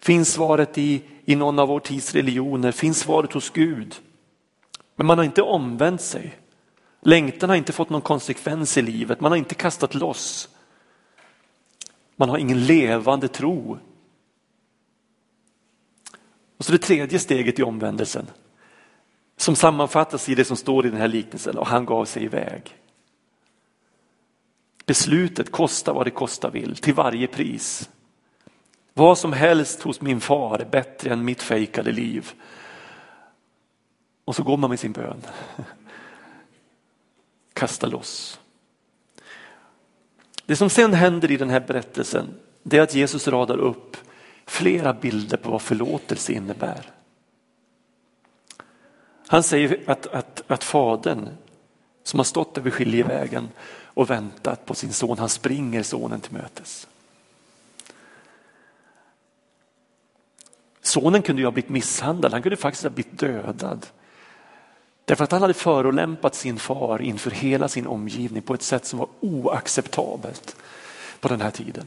Finns 0.00 0.32
svaret 0.32 0.78
i, 0.78 1.02
i 1.24 1.36
någon 1.36 1.58
av 1.58 1.68
vår 1.68 1.80
tids 1.80 2.14
religioner? 2.14 2.72
Finns 2.72 2.98
svaret 2.98 3.32
hos 3.32 3.50
Gud? 3.50 3.94
Men 4.96 5.06
man 5.06 5.18
har 5.18 5.24
inte 5.24 5.42
omvänt 5.42 6.00
sig. 6.00 6.38
Längtan 7.00 7.48
har 7.48 7.56
inte 7.56 7.72
fått 7.72 7.90
någon 7.90 8.00
konsekvens 8.00 8.76
i 8.76 8.82
livet, 8.82 9.20
man 9.20 9.32
har 9.32 9.36
inte 9.36 9.54
kastat 9.54 9.94
loss. 9.94 10.48
Man 12.16 12.28
har 12.28 12.38
ingen 12.38 12.66
levande 12.66 13.28
tro. 13.28 13.78
Och 16.58 16.64
så 16.64 16.72
det 16.72 16.78
tredje 16.78 17.18
steget 17.18 17.58
i 17.58 17.62
omvändelsen 17.62 18.26
som 19.36 19.56
sammanfattas 19.56 20.28
i 20.28 20.34
det 20.34 20.44
som 20.44 20.56
står 20.56 20.86
i 20.86 20.90
den 20.90 21.00
här 21.00 21.08
liknelsen 21.08 21.58
och 21.58 21.66
han 21.66 21.84
gav 21.84 22.04
sig 22.04 22.24
iväg. 22.24 22.78
Beslutet 24.86 25.52
kosta 25.52 25.92
vad 25.92 26.06
det 26.06 26.10
kosta 26.10 26.50
vill, 26.50 26.76
till 26.76 26.94
varje 26.94 27.26
pris. 27.26 27.90
Vad 28.94 29.18
som 29.18 29.32
helst 29.32 29.82
hos 29.82 30.00
min 30.00 30.20
far 30.20 30.58
är 30.58 30.64
bättre 30.64 31.12
än 31.12 31.24
mitt 31.24 31.42
fejkade 31.42 31.92
liv. 31.92 32.32
Och 34.24 34.36
så 34.36 34.42
går 34.42 34.56
man 34.56 34.70
med 34.70 34.80
sin 34.80 34.92
bön 34.92 35.22
kasta 37.52 37.86
loss. 37.86 38.40
Det 40.46 40.56
som 40.56 40.70
sen 40.70 40.94
händer 40.94 41.30
i 41.30 41.36
den 41.36 41.50
här 41.50 41.60
berättelsen 41.60 42.34
det 42.62 42.78
är 42.78 42.82
att 42.82 42.94
Jesus 42.94 43.28
radar 43.28 43.58
upp 43.58 43.96
flera 44.46 44.92
bilder 44.92 45.36
på 45.36 45.50
vad 45.50 45.62
förlåtelse 45.62 46.32
innebär. 46.32 46.90
Han 49.26 49.42
säger 49.42 49.80
att, 49.86 50.06
att, 50.06 50.42
att 50.46 50.64
fadern 50.64 51.28
som 52.02 52.18
har 52.18 52.24
stått 52.24 52.58
över 52.58 52.70
skiljevägen 52.70 53.48
och 53.94 54.10
väntat 54.10 54.66
på 54.66 54.74
sin 54.74 54.92
son. 54.92 55.18
Han 55.18 55.28
springer 55.28 55.82
sonen 55.82 56.20
till 56.20 56.32
mötes. 56.32 56.86
Sonen 60.82 61.22
kunde 61.22 61.42
ju 61.42 61.46
ha 61.46 61.52
blivit 61.52 61.70
misshandlad, 61.70 62.32
han 62.32 62.42
kunde 62.42 62.56
faktiskt 62.56 62.82
ha 62.82 62.90
blivit 62.90 63.18
dödad. 63.18 63.86
Därför 65.04 65.24
att 65.24 65.32
han 65.32 65.40
hade 65.40 65.54
förolämpat 65.54 66.34
sin 66.34 66.58
far 66.58 67.02
inför 67.02 67.30
hela 67.30 67.68
sin 67.68 67.86
omgivning 67.86 68.42
på 68.42 68.54
ett 68.54 68.62
sätt 68.62 68.86
som 68.86 68.98
var 68.98 69.08
oacceptabelt 69.20 70.56
på 71.20 71.28
den 71.28 71.40
här 71.40 71.50
tiden. 71.50 71.86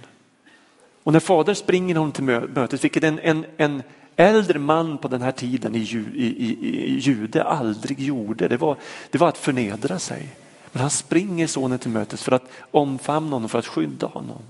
Och 1.04 1.14
när 1.14 1.20
fadern 1.20 1.56
springer 1.56 1.96
honom 1.96 2.12
till 2.12 2.24
mötet, 2.24 2.84
vilket 2.84 3.04
en, 3.04 3.20
en, 3.20 3.46
en 3.58 3.84
äldre 4.16 4.60
man 4.60 4.98
på 4.98 5.08
den 5.08 5.22
här 5.22 5.32
tiden 5.32 5.76
i, 5.76 5.80
i, 5.80 6.26
i, 6.26 6.68
i 6.86 6.98
jude 7.00 7.44
aldrig 7.44 8.00
gjorde, 8.00 8.48
det 8.48 8.58
var, 8.58 8.78
det 9.12 9.18
var 9.18 9.28
att 9.28 9.38
förnedra 9.38 10.00
sig. 10.00 10.30
Men 10.78 10.82
han 10.82 10.90
springer 10.90 11.48
sonen 11.48 11.80
till 11.80 11.92
mötes 11.92 12.24
för 12.24 12.32
att 12.32 12.50
omfamna 12.72 13.36
honom, 13.36 13.50
för 13.50 13.60
att 13.60 13.68
skydda 13.68 14.08
honom. 14.08 14.42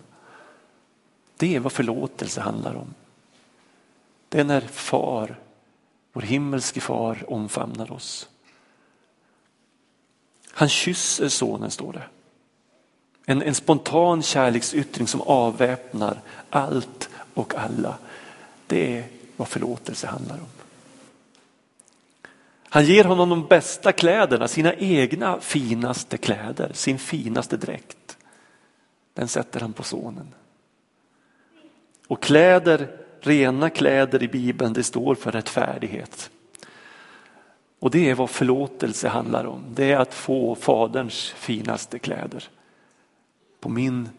Det 1.37 1.55
är 1.55 1.59
vad 1.59 1.71
förlåtelse 1.71 2.41
handlar 2.41 2.75
om. 2.75 2.93
Det 4.29 4.39
är 4.39 4.43
när 4.43 4.61
far, 4.61 5.39
vår 6.13 6.21
himmelske 6.21 6.81
far 6.81 7.25
omfamnar 7.27 7.91
oss. 7.91 8.29
Han 10.51 10.69
kysser 10.69 11.29
sonen 11.29 11.71
står 11.71 11.93
det. 11.93 12.03
En, 13.25 13.41
en 13.41 13.55
spontan 13.55 14.23
kärleksyttring 14.23 15.07
som 15.07 15.21
avväpnar 15.21 16.21
allt 16.49 17.09
och 17.33 17.55
alla. 17.55 17.97
Det 18.67 18.97
är 18.97 19.07
vad 19.37 19.47
förlåtelse 19.47 20.07
handlar 20.07 20.35
om. 20.35 20.56
Han 22.69 22.85
ger 22.85 23.03
honom 23.03 23.29
de 23.29 23.47
bästa 23.47 23.91
kläderna, 23.91 24.47
sina 24.47 24.73
egna 24.73 25.39
finaste 25.39 26.17
kläder, 26.17 26.71
sin 26.73 26.99
finaste 26.99 27.57
dräkt. 27.57 28.17
Den 29.13 29.27
sätter 29.27 29.59
han 29.59 29.73
på 29.73 29.83
sonen. 29.83 30.33
Och 32.07 32.23
kläder, 32.23 32.97
rena 33.21 33.69
kläder 33.69 34.23
i 34.23 34.27
Bibeln, 34.27 34.73
det 34.73 34.83
står 34.83 35.15
för 35.15 35.31
rättfärdighet. 35.31 36.29
Och 37.79 37.91
det 37.91 38.09
är 38.09 38.15
vad 38.15 38.29
förlåtelse 38.29 39.07
handlar 39.07 39.45
om. 39.45 39.63
Det 39.73 39.91
är 39.91 39.97
att 39.97 40.13
få 40.13 40.55
faderns 40.55 41.29
finaste 41.29 41.99
kläder 41.99 42.43
på 43.59 43.69
min 43.69 44.09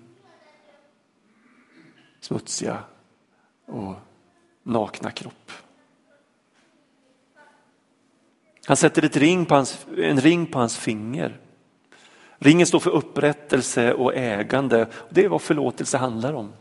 smutsiga 2.21 2.79
och 3.67 3.95
nakna 4.63 5.11
kropp. 5.11 5.48
Han 8.69 8.77
sätter 8.77 9.05
ett 9.05 9.17
ring 9.17 9.47
på 9.47 9.55
hans, 9.55 9.87
en 9.97 10.21
ring 10.21 10.47
på 10.47 10.59
hans 10.59 10.79
finger. 10.79 11.41
Ringen 12.39 12.67
står 12.67 12.81
för 12.81 12.91
upprättelse 12.91 13.95
och 13.95 14.15
ägande. 14.15 14.87
Det 15.11 15.25
är 15.25 15.29
vad 15.29 15.43
förlåtelse 15.43 15.99
handlar 15.99 16.33
om. 16.33 16.53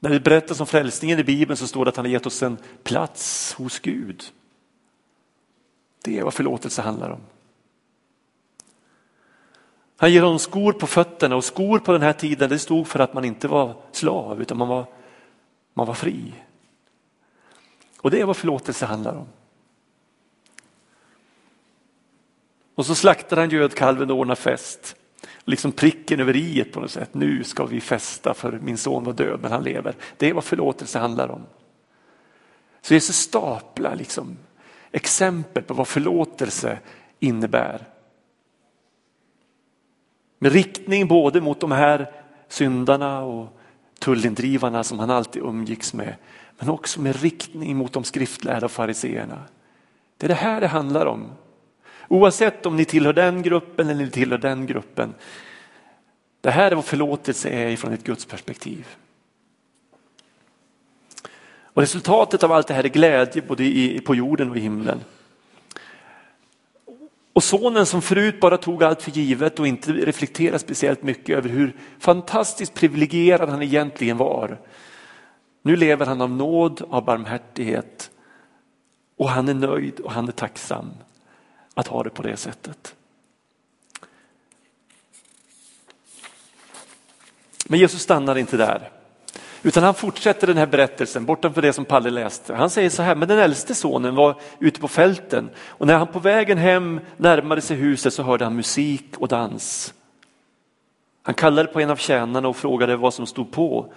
När 0.00 0.10
det 0.10 0.20
berättas 0.20 0.60
om 0.60 0.66
frälsningen 0.66 1.18
i 1.18 1.24
Bibeln 1.24 1.56
så 1.56 1.66
står 1.66 1.84
det 1.84 1.88
att 1.88 1.96
han 1.96 2.04
har 2.04 2.12
gett 2.12 2.26
oss 2.26 2.42
en 2.42 2.58
plats 2.82 3.54
hos 3.54 3.78
Gud. 3.78 4.22
Det 6.04 6.18
är 6.18 6.24
vad 6.24 6.34
förlåtelse 6.34 6.82
handlar 6.82 7.10
om. 7.10 7.20
Han 9.96 10.12
ger 10.12 10.22
honom 10.22 10.38
skor 10.38 10.72
på 10.72 10.86
fötterna 10.86 11.36
och 11.36 11.44
skor 11.44 11.78
på 11.78 11.92
den 11.92 12.02
här 12.02 12.12
tiden 12.12 12.50
det 12.50 12.58
stod 12.58 12.86
för 12.86 12.98
att 12.98 13.14
man 13.14 13.24
inte 13.24 13.48
var 13.48 13.74
slav 13.92 14.42
utan 14.42 14.58
man 14.58 14.68
var, 14.68 14.86
man 15.74 15.86
var 15.86 15.94
fri. 15.94 16.32
Och 18.02 18.10
det 18.10 18.20
är 18.20 18.24
vad 18.24 18.36
förlåtelse 18.36 18.86
handlar 18.86 19.14
om. 19.14 19.26
Och 22.74 22.86
så 22.86 22.94
slaktar 22.94 23.36
han 23.36 23.50
gödkalven 23.50 24.10
och 24.10 24.18
ordnar 24.18 24.34
fest. 24.34 24.96
Liksom 25.44 25.72
pricken 25.72 26.20
över 26.20 26.36
i 26.36 26.64
på 26.64 26.80
något 26.80 26.90
sätt. 26.90 27.14
Nu 27.14 27.44
ska 27.44 27.64
vi 27.64 27.80
festa 27.80 28.34
för 28.34 28.52
min 28.52 28.78
son 28.78 29.04
var 29.04 29.12
död 29.12 29.38
men 29.42 29.52
han 29.52 29.64
lever. 29.64 29.94
Det 30.16 30.28
är 30.28 30.34
vad 30.34 30.44
förlåtelse 30.44 30.98
handlar 30.98 31.28
om. 31.28 31.42
Så 32.80 32.94
Jesus 32.94 33.16
staplar 33.16 33.96
liksom 33.96 34.36
exempel 34.92 35.62
på 35.62 35.74
vad 35.74 35.88
förlåtelse 35.88 36.78
innebär. 37.18 37.88
Med 40.38 40.52
riktning 40.52 41.08
både 41.08 41.40
mot 41.40 41.60
de 41.60 41.72
här 41.72 42.12
syndarna 42.48 43.22
och 43.22 43.58
tullindrivarna 44.02 44.84
som 44.84 44.98
han 44.98 45.10
alltid 45.10 45.42
umgicks 45.42 45.94
med. 45.94 46.14
Men 46.58 46.68
också 46.68 47.00
med 47.00 47.22
riktning 47.22 47.76
mot 47.76 47.92
de 47.92 48.04
skriftlärda 48.04 48.68
fariseerna. 48.68 49.42
Det 50.16 50.26
är 50.26 50.28
det 50.28 50.34
här 50.34 50.60
det 50.60 50.66
handlar 50.66 51.06
om. 51.06 51.30
Oavsett 52.08 52.66
om 52.66 52.76
ni 52.76 52.84
tillhör 52.84 53.12
den 53.12 53.42
gruppen 53.42 53.88
eller 53.88 54.04
ni 54.04 54.10
tillhör 54.10 54.38
den 54.38 54.66
gruppen. 54.66 55.14
Det 56.40 56.50
här 56.50 56.70
är 56.70 56.74
vad 56.74 56.84
förlåtelse 56.84 57.48
är 57.48 57.68
ifrån 57.68 57.92
ett 57.92 58.04
Guds 58.04 58.24
perspektiv. 58.24 58.86
Och 61.74 61.82
resultatet 61.82 62.42
av 62.42 62.52
allt 62.52 62.66
det 62.66 62.74
här 62.74 62.84
är 62.84 62.88
glädje 62.88 63.42
både 63.42 63.64
i, 63.64 64.00
på 64.00 64.14
jorden 64.14 64.50
och 64.50 64.56
i 64.56 64.60
himlen. 64.60 65.00
Och 67.32 67.44
sonen 67.44 67.86
som 67.86 68.02
förut 68.02 68.40
bara 68.40 68.56
tog 68.58 68.84
allt 68.84 69.02
för 69.02 69.10
givet 69.10 69.58
och 69.58 69.66
inte 69.66 69.92
reflekterade 69.92 70.58
speciellt 70.58 71.02
mycket 71.02 71.36
över 71.38 71.48
hur 71.48 71.76
fantastiskt 71.98 72.74
privilegierad 72.74 73.48
han 73.48 73.62
egentligen 73.62 74.16
var. 74.16 74.60
Nu 75.62 75.76
lever 75.76 76.06
han 76.06 76.20
av 76.20 76.30
nåd, 76.30 76.82
av 76.90 77.04
barmhärtighet 77.04 78.10
och 79.16 79.28
han 79.28 79.48
är 79.48 79.54
nöjd 79.54 80.00
och 80.00 80.12
han 80.12 80.28
är 80.28 80.32
tacksam 80.32 80.90
att 81.74 81.86
ha 81.86 82.02
det 82.02 82.10
på 82.10 82.22
det 82.22 82.36
sättet. 82.36 82.94
Men 87.66 87.78
Jesus 87.80 88.02
stannar 88.02 88.38
inte 88.38 88.56
där. 88.56 89.01
Utan 89.62 89.82
han 89.82 89.94
fortsätter 89.94 90.46
den 90.46 90.56
här 90.56 90.66
berättelsen 90.66 91.24
bortanför 91.24 91.62
det 91.62 91.72
som 91.72 91.84
Palle 91.84 92.10
läste. 92.10 92.54
Han 92.54 92.70
säger 92.70 92.90
så 92.90 93.02
här, 93.02 93.14
men 93.14 93.28
den 93.28 93.38
äldste 93.38 93.74
sonen 93.74 94.14
var 94.14 94.40
ute 94.58 94.80
på 94.80 94.88
fälten 94.88 95.50
och 95.66 95.86
när 95.86 95.98
han 95.98 96.06
på 96.06 96.18
vägen 96.18 96.58
hem 96.58 97.00
närmade 97.16 97.60
sig 97.60 97.76
huset 97.76 98.14
så 98.14 98.22
hörde 98.22 98.44
han 98.44 98.56
musik 98.56 99.04
och 99.18 99.28
dans. 99.28 99.94
Han 101.22 101.34
kallade 101.34 101.68
på 101.68 101.80
en 101.80 101.90
av 101.90 101.96
tjänarna 101.96 102.48
och 102.48 102.56
frågade 102.56 102.96
vad 102.96 103.14
som 103.14 103.26
stod 103.26 103.52
på. 103.52 103.92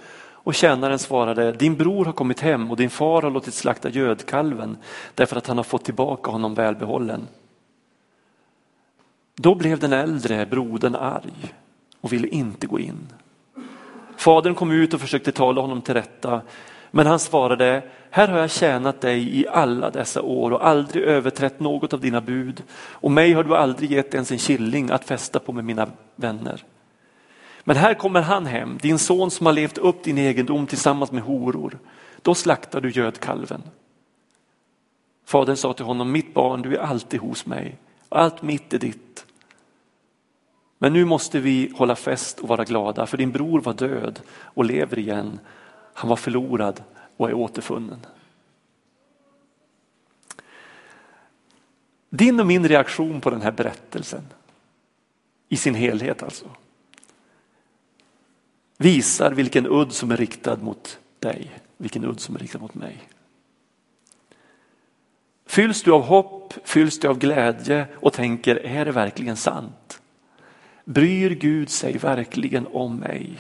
Och 0.46 0.56
tjänaren 0.56 1.00
svarade, 1.00 1.52
din 1.52 1.76
bror 1.76 2.06
har 2.06 2.14
kommit 2.14 2.40
hem 2.40 2.72
och 2.72 2.78
din 2.78 2.90
far 2.90 3.22
har 3.22 3.32
låtit 3.32 3.54
slakta 3.54 3.90
gödkalven 3.90 4.78
därför 5.16 5.36
att 5.36 5.48
han 5.48 5.58
har 5.58 5.64
fått 5.64 5.86
tillbaka 5.86 6.32
honom 6.32 6.54
välbehållen. 6.54 7.28
Då 9.36 9.56
blev 9.56 9.80
den 9.80 9.94
äldre 9.94 10.46
brodern 10.46 10.96
arg 10.96 11.54
och 12.02 12.14
ville 12.14 12.28
inte 12.28 12.68
gå 12.68 12.80
in. 12.80 13.08
Fadern 14.18 14.56
kom 14.56 14.72
ut 14.72 14.94
och 14.94 15.02
försökte 15.02 15.32
tala 15.32 15.62
honom 15.62 15.82
till 15.82 15.94
rätta. 15.94 16.42
Men 16.92 17.08
han 17.08 17.20
svarade, 17.20 17.84
här 18.10 18.28
har 18.28 18.40
jag 18.40 18.52
tjänat 18.52 19.02
dig 19.02 19.40
i 19.40 19.48
alla 19.48 19.90
dessa 19.90 20.22
år 20.22 20.52
och 20.52 20.68
aldrig 20.68 21.04
överträtt 21.04 21.60
något 21.60 21.94
av 21.94 22.00
dina 22.00 22.22
bud. 22.22 22.64
Och 22.74 23.12
mig 23.12 23.34
har 23.34 23.44
du 23.44 23.56
aldrig 23.56 23.92
gett 23.92 24.14
ens 24.14 24.32
en 24.32 24.38
killing 24.38 24.92
att 24.92 25.06
fästa 25.06 25.40
på 25.40 25.52
med 25.52 25.66
mina 25.66 25.88
vänner. 26.16 26.64
Men 27.64 27.76
här 27.76 27.94
kommer 27.94 28.22
han 28.22 28.46
hem, 28.46 28.78
din 28.82 29.00
son 29.00 29.32
som 29.32 29.46
har 29.46 29.54
levt 29.54 29.78
upp 29.78 30.04
din 30.04 30.18
egendom 30.18 30.68
tillsammans 30.68 31.12
med 31.12 31.24
horor. 31.24 31.78
Då 32.22 32.36
slaktar 32.36 32.82
du 32.82 32.92
gödkalven. 32.92 33.64
Fadern 35.26 35.56
sa 35.56 35.74
till 35.74 35.86
honom, 35.86 36.12
mitt 36.12 36.34
barn, 36.34 36.62
du 36.62 36.76
är 36.76 36.82
alltid 36.82 37.20
hos 37.20 37.46
mig. 37.46 37.78
Allt 38.10 38.42
mitt 38.42 38.74
är 38.74 38.80
ditt. 38.80 39.25
Men 40.78 40.94
nu 40.94 41.06
måste 41.06 41.40
vi 41.40 41.72
hålla 41.76 41.96
fest 41.96 42.40
och 42.40 42.48
vara 42.48 42.64
glada 42.64 43.06
för 43.06 43.18
din 43.18 43.32
bror 43.32 43.62
var 43.62 43.74
död 43.74 44.20
och 44.30 44.66
lever 44.66 45.00
igen. 45.00 45.40
Han 45.94 46.10
var 46.10 46.16
förlorad 46.16 46.84
och 47.18 47.30
är 47.30 47.34
återfunnen. 47.34 48.00
Din 52.10 52.40
och 52.40 52.48
min 52.48 52.68
reaktion 52.68 53.22
på 53.22 53.30
den 53.30 53.42
här 53.42 53.52
berättelsen 53.52 54.24
i 55.50 55.58
sin 55.58 55.76
helhet 55.76 56.24
alltså 56.24 56.46
visar 58.78 59.32
vilken 59.32 59.68
udd 59.68 59.94
som 59.94 60.12
är 60.12 60.18
riktad 60.18 60.56
mot 60.56 61.00
dig, 61.20 61.52
vilken 61.78 62.06
udd 62.06 62.20
som 62.20 62.36
är 62.36 62.40
riktad 62.40 62.60
mot 62.60 62.76
mig. 62.76 62.98
Fylls 65.46 65.84
du 65.84 65.92
av 65.92 66.02
hopp, 66.02 66.54
fylls 66.64 67.00
du 67.00 67.08
av 67.08 67.18
glädje 67.18 67.88
och 67.96 68.14
tänker, 68.14 68.56
är 68.56 68.86
det 68.86 68.92
verkligen 68.92 69.38
sant? 69.38 70.02
Bryr 70.86 71.30
Gud 71.30 71.70
sig 71.70 71.98
verkligen 71.98 72.68
om 72.68 72.96
mig? 72.96 73.38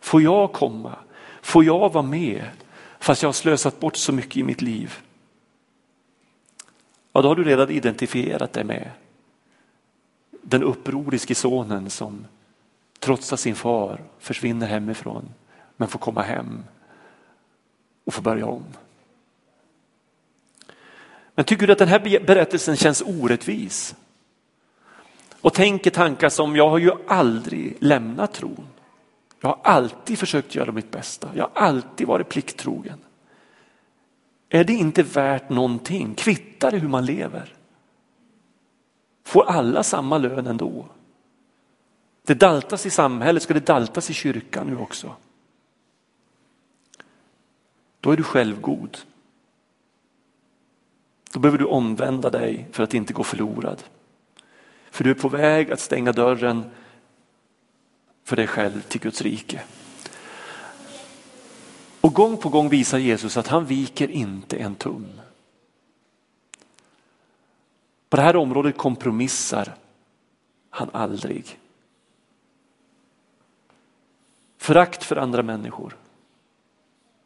Får 0.00 0.22
jag 0.22 0.52
komma? 0.52 0.96
Får 1.42 1.64
jag 1.64 1.92
vara 1.92 2.02
med? 2.02 2.44
Fast 2.98 3.22
jag 3.22 3.28
har 3.28 3.32
slösat 3.32 3.80
bort 3.80 3.96
så 3.96 4.12
mycket 4.12 4.36
i 4.36 4.42
mitt 4.42 4.62
liv. 4.62 4.94
Ja, 7.12 7.22
då 7.22 7.28
har 7.28 7.36
du 7.36 7.44
redan 7.44 7.70
identifierat 7.70 8.52
dig 8.52 8.64
med 8.64 8.90
den 10.42 10.62
upproriske 10.62 11.34
sonen 11.34 11.90
som 11.90 12.26
trotsar 12.98 13.36
sin 13.36 13.54
far, 13.54 14.00
försvinner 14.18 14.66
hemifrån 14.66 15.28
men 15.76 15.88
får 15.88 15.98
komma 15.98 16.22
hem 16.22 16.64
och 18.04 18.14
få 18.14 18.22
börja 18.22 18.46
om. 18.46 18.64
Men 21.34 21.44
tycker 21.44 21.66
du 21.66 21.72
att 21.72 21.78
den 21.78 21.88
här 21.88 22.20
berättelsen 22.26 22.76
känns 22.76 23.02
orättvis? 23.06 23.94
Och 25.44 25.54
tänker 25.54 25.90
tankar 25.90 26.28
som 26.28 26.56
jag 26.56 26.70
har 26.70 26.78
ju 26.78 26.90
aldrig 27.06 27.76
lämnat 27.80 28.34
tron. 28.34 28.66
Jag 29.40 29.48
har 29.48 29.58
alltid 29.62 30.18
försökt 30.18 30.54
göra 30.54 30.72
mitt 30.72 30.90
bästa. 30.90 31.30
Jag 31.34 31.50
har 31.52 31.62
alltid 31.62 32.06
varit 32.06 32.28
plikttrogen. 32.28 32.98
Är 34.48 34.64
det 34.64 34.72
inte 34.72 35.02
värt 35.02 35.50
någonting? 35.50 36.14
Kvittar 36.14 36.70
det 36.70 36.78
hur 36.78 36.88
man 36.88 37.06
lever? 37.06 37.54
Får 39.24 39.44
alla 39.44 39.82
samma 39.82 40.18
lön 40.18 40.46
ändå? 40.46 40.86
Det 42.22 42.34
daltas 42.34 42.86
i 42.86 42.90
samhället, 42.90 43.42
ska 43.42 43.54
det 43.54 43.66
daltas 43.66 44.10
i 44.10 44.14
kyrkan 44.14 44.66
nu 44.66 44.76
också? 44.76 45.16
Då 48.00 48.10
är 48.10 48.16
du 48.16 48.22
självgod. 48.22 48.98
Då 51.32 51.38
behöver 51.38 51.58
du 51.58 51.64
omvända 51.64 52.30
dig 52.30 52.66
för 52.72 52.82
att 52.82 52.94
inte 52.94 53.12
gå 53.12 53.24
förlorad. 53.24 53.82
För 54.94 55.04
du 55.04 55.10
är 55.10 55.14
på 55.14 55.28
väg 55.28 55.72
att 55.72 55.80
stänga 55.80 56.12
dörren 56.12 56.70
för 58.24 58.36
dig 58.36 58.46
själv 58.46 58.80
till 58.80 59.00
Guds 59.00 59.22
rike. 59.22 59.62
Och 62.00 62.14
gång 62.14 62.36
på 62.36 62.48
gång 62.48 62.68
visar 62.68 62.98
Jesus 62.98 63.36
att 63.36 63.46
han 63.46 63.66
viker 63.66 64.10
inte 64.10 64.56
en 64.56 64.74
tum. 64.74 65.06
På 68.08 68.16
det 68.16 68.22
här 68.22 68.36
området 68.36 68.76
kompromissar 68.76 69.74
han 70.70 70.90
aldrig. 70.92 71.58
Förakt 74.58 75.04
för 75.04 75.16
andra 75.16 75.42
människor, 75.42 75.96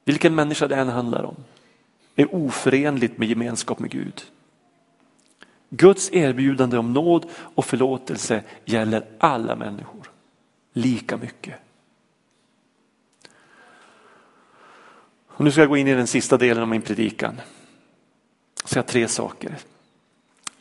vilken 0.04 0.34
människa 0.34 0.68
det 0.68 0.76
än 0.76 0.88
handlar 0.88 1.22
om, 1.22 1.36
är 2.16 2.34
oförenligt 2.34 3.18
med 3.18 3.28
gemenskap 3.28 3.78
med 3.78 3.90
Gud. 3.90 4.22
Guds 5.70 6.12
erbjudande 6.12 6.78
om 6.78 6.92
nåd 6.92 7.26
och 7.32 7.64
förlåtelse 7.64 8.42
gäller 8.64 9.06
alla 9.18 9.56
människor 9.56 10.10
lika 10.72 11.16
mycket. 11.16 11.54
Och 15.28 15.44
nu 15.44 15.50
ska 15.50 15.60
jag 15.60 15.68
gå 15.68 15.76
in 15.76 15.88
i 15.88 15.94
den 15.94 16.06
sista 16.06 16.36
delen 16.36 16.62
av 16.62 16.68
min 16.68 16.82
predikan. 16.82 17.40
Jag 18.62 18.68
säga 18.70 18.82
tre 18.82 19.08
saker. 19.08 19.56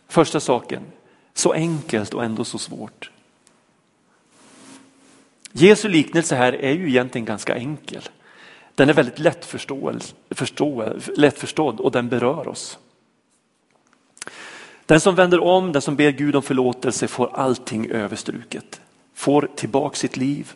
Första 0.07 0.39
saken, 0.39 0.83
så 1.33 1.53
enkelt 1.53 2.13
och 2.13 2.23
ändå 2.23 2.43
så 2.43 2.57
svårt. 2.57 3.11
Jesu 5.51 5.87
liknelse 5.87 6.35
här 6.35 6.53
är 6.53 6.73
ju 6.73 6.89
egentligen 6.89 7.25
ganska 7.25 7.55
enkel. 7.55 8.09
Den 8.75 8.89
är 8.89 8.93
väldigt 8.93 9.19
lättförstådd 11.17 11.79
och 11.79 11.91
den 11.91 12.09
berör 12.09 12.47
oss. 12.47 12.77
Den 14.87 14.99
som 14.99 15.15
vänder 15.15 15.39
om, 15.39 15.71
den 15.71 15.81
som 15.81 15.95
ber 15.95 16.11
Gud 16.11 16.35
om 16.35 16.43
förlåtelse 16.43 17.07
får 17.07 17.29
allting 17.33 17.91
överstruket. 17.91 18.81
Får 19.13 19.49
tillbaka 19.55 19.95
sitt 19.95 20.17
liv, 20.17 20.53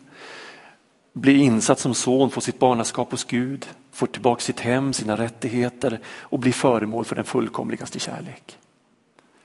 blir 1.14 1.36
insatt 1.36 1.80
som 1.80 1.94
son, 1.94 2.30
får 2.30 2.42
sitt 2.42 2.60
barnaskap 2.60 3.12
hos 3.12 3.24
Gud, 3.24 3.70
får 3.92 4.08
tillbaka 4.08 4.42
sitt 4.42 4.60
hem, 4.60 4.94
sina 4.94 5.18
rättigheter 5.18 6.00
och 6.06 6.40
blir 6.40 6.54
föremål 6.54 7.06
för 7.06 7.16
den 7.16 7.26
fullkomligaste 7.26 8.00
kärlek. 8.00 8.58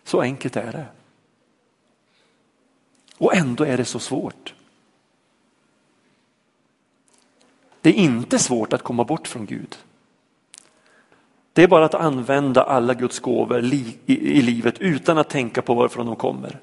Så 0.04 0.20
enkelt 0.20 0.56
är 0.56 0.72
det. 0.72 0.86
Och 3.18 3.34
ändå 3.34 3.64
är 3.64 3.76
det 3.76 3.84
så 3.84 3.98
svårt. 3.98 4.54
Det 7.80 7.90
är 7.90 7.94
inte 7.94 8.38
svårt 8.38 8.72
att 8.72 8.82
komma 8.82 9.04
bort 9.04 9.28
från 9.28 9.46
Gud. 9.46 9.76
Det 11.56 11.62
är 11.62 11.68
bara 11.68 11.84
att 11.84 11.94
använda 11.94 12.62
alla 12.62 12.94
Guds 12.94 13.18
gåvor 13.18 13.58
i 14.06 14.42
livet 14.42 14.78
utan 14.78 15.18
att 15.18 15.30
tänka 15.30 15.62
på 15.62 15.74
varifrån 15.74 16.06
de 16.06 16.16
kommer. 16.16 16.58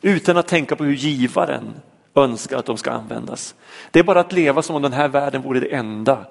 Utan 0.00 0.36
att 0.36 0.48
tänka 0.48 0.76
på 0.76 0.84
hur 0.84 0.92
givaren 0.92 1.74
önskar 2.14 2.58
att 2.58 2.66
de 2.66 2.78
ska 2.78 2.90
användas. 2.90 3.54
Det 3.90 3.98
är 3.98 4.04
bara 4.04 4.20
att 4.20 4.32
leva 4.32 4.62
som 4.62 4.76
om 4.76 4.82
den 4.82 4.92
här 4.92 5.08
världen 5.08 5.42
vore 5.42 5.60
det 5.60 5.74
enda 5.74 6.26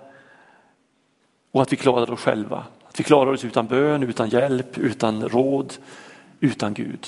och 1.52 1.62
att 1.62 1.74
vi 1.74 1.78
klarar 1.78 2.12
oss 2.12 2.20
själva. 2.20 2.65
Att 2.84 3.00
vi 3.00 3.04
klarar 3.04 3.32
oss 3.32 3.46
utan 3.46 3.67
bön, 3.67 4.04
utan 4.04 4.30
hjälp, 4.30 4.78
utan 4.78 5.30
råd, 5.30 5.74
utan 6.39 6.74
Gud. 6.74 7.08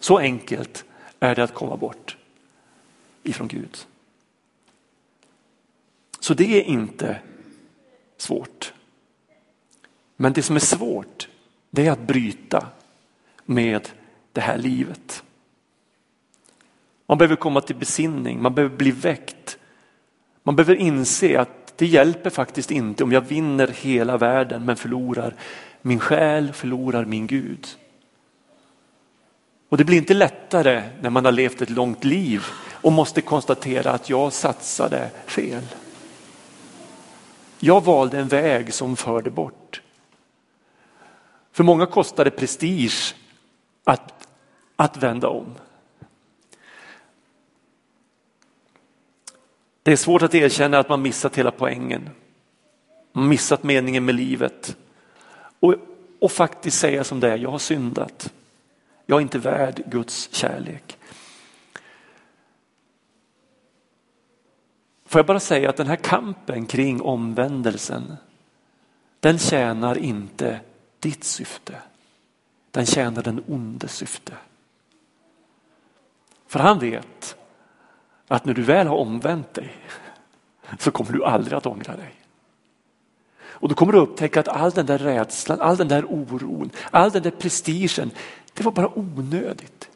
Så 0.00 0.18
enkelt 0.18 0.84
är 1.20 1.34
det 1.34 1.44
att 1.44 1.54
komma 1.54 1.76
bort 1.76 2.16
ifrån 3.22 3.48
Gud. 3.48 3.78
Så 6.20 6.34
det 6.34 6.60
är 6.60 6.62
inte 6.62 7.18
svårt. 8.16 8.71
Men 10.22 10.32
det 10.32 10.42
som 10.42 10.56
är 10.56 10.60
svårt, 10.60 11.28
det 11.70 11.86
är 11.86 11.90
att 11.90 12.06
bryta 12.06 12.66
med 13.44 13.88
det 14.32 14.40
här 14.40 14.58
livet. 14.58 15.22
Man 17.06 17.18
behöver 17.18 17.36
komma 17.36 17.60
till 17.60 17.76
besinning, 17.76 18.42
man 18.42 18.54
behöver 18.54 18.76
bli 18.76 18.90
väckt. 18.90 19.58
Man 20.42 20.56
behöver 20.56 20.74
inse 20.74 21.40
att 21.40 21.78
det 21.78 21.86
hjälper 21.86 22.30
faktiskt 22.30 22.70
inte 22.70 23.04
om 23.04 23.12
jag 23.12 23.20
vinner 23.20 23.68
hela 23.68 24.16
världen 24.16 24.64
men 24.64 24.76
förlorar 24.76 25.34
min 25.82 26.00
själ, 26.00 26.52
förlorar 26.52 27.04
min 27.04 27.26
Gud. 27.26 27.66
Och 29.68 29.76
det 29.76 29.84
blir 29.84 29.98
inte 29.98 30.14
lättare 30.14 30.82
när 31.00 31.10
man 31.10 31.24
har 31.24 31.32
levt 31.32 31.62
ett 31.62 31.70
långt 31.70 32.04
liv 32.04 32.44
och 32.70 32.92
måste 32.92 33.20
konstatera 33.20 33.90
att 33.90 34.10
jag 34.10 34.32
satsade 34.32 35.10
fel. 35.26 35.64
Jag 37.58 37.84
valde 37.84 38.18
en 38.18 38.28
väg 38.28 38.74
som 38.74 38.96
förde 38.96 39.30
bort. 39.30 39.61
För 41.52 41.64
många 41.64 41.86
kostar 41.86 42.24
det 42.24 42.30
prestige 42.30 43.14
att, 43.84 44.28
att 44.76 44.96
vända 44.96 45.28
om. 45.28 45.54
Det 49.82 49.92
är 49.92 49.96
svårt 49.96 50.22
att 50.22 50.34
erkänna 50.34 50.78
att 50.78 50.88
man 50.88 51.02
missat 51.02 51.38
hela 51.38 51.50
poängen. 51.50 52.10
Man 53.12 53.28
missat 53.28 53.62
meningen 53.62 54.04
med 54.04 54.14
livet. 54.14 54.76
Och, 55.60 55.74
och 56.18 56.32
faktiskt 56.32 56.78
säga 56.78 57.04
som 57.04 57.20
det 57.20 57.32
är, 57.32 57.38
jag 57.38 57.50
har 57.50 57.58
syndat. 57.58 58.32
Jag 59.06 59.16
är 59.16 59.22
inte 59.22 59.38
värd 59.38 59.82
Guds 59.86 60.28
kärlek. 60.32 60.98
Får 65.06 65.18
jag 65.18 65.26
bara 65.26 65.40
säga 65.40 65.70
att 65.70 65.76
den 65.76 65.86
här 65.86 65.96
kampen 65.96 66.66
kring 66.66 67.02
omvändelsen, 67.02 68.16
den 69.20 69.38
tjänar 69.38 69.98
inte 69.98 70.60
ditt 71.02 71.24
syfte. 71.24 71.76
Den 72.70 72.86
tjänar 72.86 73.22
den 73.22 73.44
ondes 73.46 73.96
syfte. 73.96 74.32
För 76.46 76.58
han 76.58 76.78
vet 76.78 77.36
att 78.28 78.44
när 78.44 78.54
du 78.54 78.62
väl 78.62 78.86
har 78.86 78.96
omvänt 78.96 79.54
dig 79.54 79.76
så 80.78 80.90
kommer 80.90 81.12
du 81.12 81.24
aldrig 81.24 81.56
att 81.56 81.66
ångra 81.66 81.96
dig. 81.96 82.14
Och 83.44 83.68
då 83.68 83.74
kommer 83.74 83.92
du 83.92 83.98
upptäcka 83.98 84.40
att 84.40 84.48
all 84.48 84.70
den 84.70 84.86
där 84.86 84.98
rädslan, 84.98 85.60
all 85.60 85.76
den 85.76 85.88
där 85.88 86.04
oron, 86.04 86.70
all 86.90 87.10
den 87.10 87.22
där 87.22 87.30
prestigen, 87.30 88.10
det 88.52 88.64
var 88.64 88.72
bara 88.72 88.98
onödigt. 88.98 89.88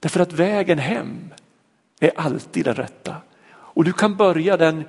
Därför 0.00 0.20
att 0.20 0.32
vägen 0.32 0.78
hem 0.78 1.34
är 2.00 2.12
alltid 2.16 2.64
den 2.64 2.74
rätta. 2.74 3.16
Och 3.52 3.84
du 3.84 3.92
kan 3.92 4.16
börja 4.16 4.56
den 4.56 4.84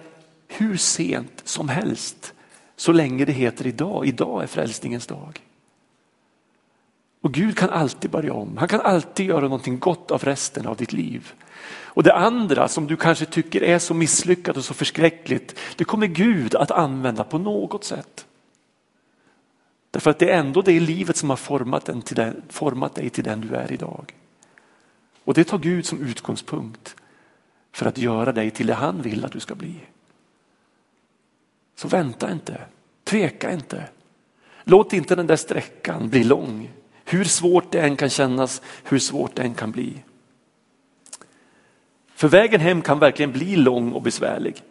hur 0.47 0.78
sent 0.78 1.41
som 1.43 1.69
helst. 1.69 2.34
Så 2.75 2.91
länge 2.91 3.25
det 3.25 3.31
heter 3.31 3.67
idag. 3.67 4.07
Idag 4.07 4.43
är 4.43 4.47
frälsningens 4.47 5.07
dag. 5.07 5.41
Och 7.21 7.33
Gud 7.33 7.57
kan 7.57 7.69
alltid 7.69 8.11
börja 8.11 8.33
om. 8.33 8.57
Han 8.57 8.67
kan 8.67 8.81
alltid 8.81 9.25
göra 9.25 9.41
någonting 9.41 9.79
gott 9.79 10.11
av 10.11 10.23
resten 10.23 10.67
av 10.67 10.77
ditt 10.77 10.93
liv. 10.93 11.33
Och 11.67 12.03
det 12.03 12.13
andra 12.13 12.67
som 12.67 12.88
du 12.88 12.97
kanske 12.97 13.25
tycker 13.25 13.63
är 13.63 13.79
så 13.79 13.93
misslyckat 13.93 14.57
och 14.57 14.65
så 14.65 14.73
förskräckligt, 14.73 15.59
det 15.75 15.83
kommer 15.83 16.07
Gud 16.07 16.55
att 16.55 16.71
använda 16.71 17.23
på 17.23 17.38
något 17.38 17.83
sätt. 17.83 18.25
Därför 19.91 20.11
att 20.11 20.19
det 20.19 20.29
är 20.29 20.39
ändå 20.39 20.61
det 20.61 20.79
livet 20.79 21.17
som 21.17 21.29
har 21.29 21.38
format, 21.38 21.85
den 21.85 22.01
till 22.01 22.15
den, 22.15 22.41
format 22.49 22.95
dig 22.95 23.09
till 23.09 23.23
den 23.23 23.41
du 23.41 23.55
är 23.55 23.71
idag. 23.71 24.15
Och 25.23 25.33
det 25.33 25.43
tar 25.43 25.57
Gud 25.57 25.85
som 25.85 26.01
utgångspunkt 26.01 26.95
för 27.71 27.85
att 27.85 27.97
göra 27.97 28.31
dig 28.31 28.51
till 28.51 28.67
det 28.67 28.73
han 28.73 29.01
vill 29.01 29.25
att 29.25 29.31
du 29.31 29.39
ska 29.39 29.55
bli. 29.55 29.75
Så 31.75 31.88
vänta 31.88 32.31
inte, 32.31 32.61
tveka 33.03 33.51
inte. 33.51 33.89
Låt 34.63 34.93
inte 34.93 35.15
den 35.15 35.27
där 35.27 35.35
sträckan 35.35 36.09
bli 36.09 36.23
lång. 36.23 36.71
Hur 37.05 37.23
svårt 37.23 37.71
det 37.71 37.81
än 37.81 37.95
kan 37.95 38.09
kännas, 38.09 38.61
hur 38.83 38.99
svårt 38.99 39.35
det 39.35 39.41
än 39.41 39.53
kan 39.53 39.71
bli. 39.71 40.03
För 42.15 42.27
vägen 42.27 42.61
hem 42.61 42.81
kan 42.81 42.99
verkligen 42.99 43.31
bli 43.31 43.55
lång 43.55 43.91
och 43.91 44.01
besvärlig 44.01 44.63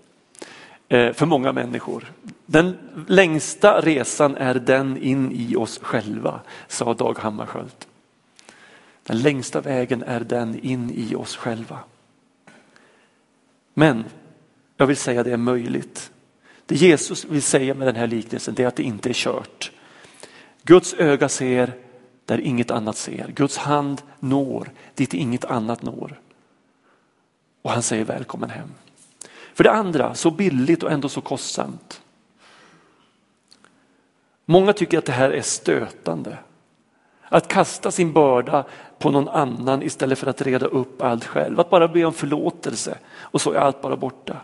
eh, 0.88 1.12
för 1.12 1.26
många 1.26 1.52
människor. 1.52 2.12
Den 2.46 2.76
längsta 3.08 3.80
resan 3.80 4.36
är 4.36 4.54
den 4.54 4.96
in 4.96 5.32
i 5.32 5.56
oss 5.56 5.78
själva, 5.82 6.40
sa 6.68 6.94
Dag 6.94 7.18
Hammarskjöld. 7.18 7.86
Den 9.02 9.22
längsta 9.22 9.60
vägen 9.60 10.02
är 10.02 10.20
den 10.20 10.58
in 10.58 10.90
i 10.94 11.14
oss 11.14 11.36
själva. 11.36 11.78
Men 13.74 14.04
jag 14.76 14.86
vill 14.86 14.96
säga 14.96 15.22
det 15.22 15.32
är 15.32 15.36
möjligt. 15.36 16.10
Det 16.66 16.74
Jesus 16.74 17.24
vill 17.24 17.42
säga 17.42 17.74
med 17.74 17.88
den 17.88 17.96
här 17.96 18.06
liknelsen 18.06 18.60
är 18.60 18.66
att 18.66 18.76
det 18.76 18.82
inte 18.82 19.08
är 19.08 19.14
kört. 19.14 19.72
Guds 20.62 20.94
öga 20.94 21.28
ser 21.28 21.72
där 22.24 22.40
inget 22.40 22.70
annat 22.70 22.96
ser. 22.96 23.28
Guds 23.28 23.56
hand 23.56 24.02
når 24.20 24.70
dit 24.94 25.14
inget 25.14 25.44
annat 25.44 25.82
når. 25.82 26.20
och 27.62 27.70
han 27.70 27.82
säger 27.82 28.04
välkommen 28.04 28.50
hem. 28.50 28.70
För 29.54 29.64
det 29.64 29.72
andra, 29.72 30.14
så 30.14 30.30
billigt 30.30 30.82
och 30.82 30.92
ändå 30.92 31.08
så 31.08 31.20
kostsamt. 31.20 32.00
Många 34.44 34.72
tycker 34.72 34.98
att 34.98 35.04
det 35.04 35.12
här 35.12 35.30
är 35.30 35.42
stötande. 35.42 36.38
Att 37.22 37.48
kasta 37.48 37.90
sin 37.90 38.12
börda 38.12 38.64
på 38.98 39.10
någon 39.10 39.28
annan 39.28 39.82
istället 39.82 40.18
för 40.18 40.26
att 40.26 40.42
reda 40.42 40.66
upp 40.66 41.02
allt 41.02 41.24
själv. 41.24 41.60
Att 41.60 41.70
bara 41.70 41.88
be 41.88 42.04
om 42.04 42.12
förlåtelse 42.12 42.98
och 43.18 43.40
så 43.40 43.52
är 43.52 43.58
allt 43.58 43.82
bara 43.82 43.96
borta. 43.96 44.36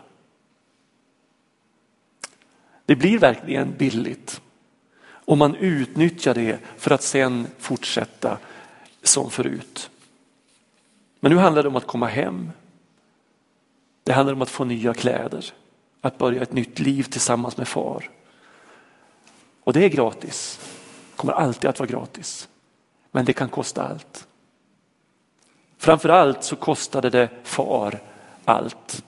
Det 2.91 2.95
blir 2.95 3.19
verkligen 3.19 3.73
billigt 3.77 4.41
om 5.13 5.39
man 5.39 5.55
utnyttjar 5.55 6.33
det 6.33 6.59
för 6.77 6.91
att 6.91 7.03
sen 7.03 7.47
fortsätta 7.57 8.37
som 9.03 9.31
förut. 9.31 9.89
Men 11.19 11.31
nu 11.31 11.37
handlar 11.37 11.63
det 11.63 11.69
om 11.69 11.75
att 11.75 11.87
komma 11.87 12.07
hem. 12.07 12.51
Det 14.03 14.13
handlar 14.13 14.33
om 14.33 14.41
att 14.41 14.49
få 14.49 14.63
nya 14.63 14.93
kläder, 14.93 15.45
att 16.01 16.17
börja 16.17 16.41
ett 16.41 16.53
nytt 16.53 16.79
liv 16.79 17.03
tillsammans 17.03 17.57
med 17.57 17.67
far. 17.67 18.09
Och 19.63 19.73
det 19.73 19.85
är 19.85 19.89
gratis, 19.89 20.59
kommer 21.15 21.33
alltid 21.33 21.69
att 21.69 21.79
vara 21.79 21.89
gratis. 21.89 22.49
Men 23.11 23.25
det 23.25 23.33
kan 23.33 23.49
kosta 23.49 23.87
allt. 23.87 24.27
Framför 25.77 26.09
allt 26.09 26.43
så 26.43 26.55
kostade 26.55 27.09
det 27.09 27.29
far 27.43 28.01
allt. 28.45 29.03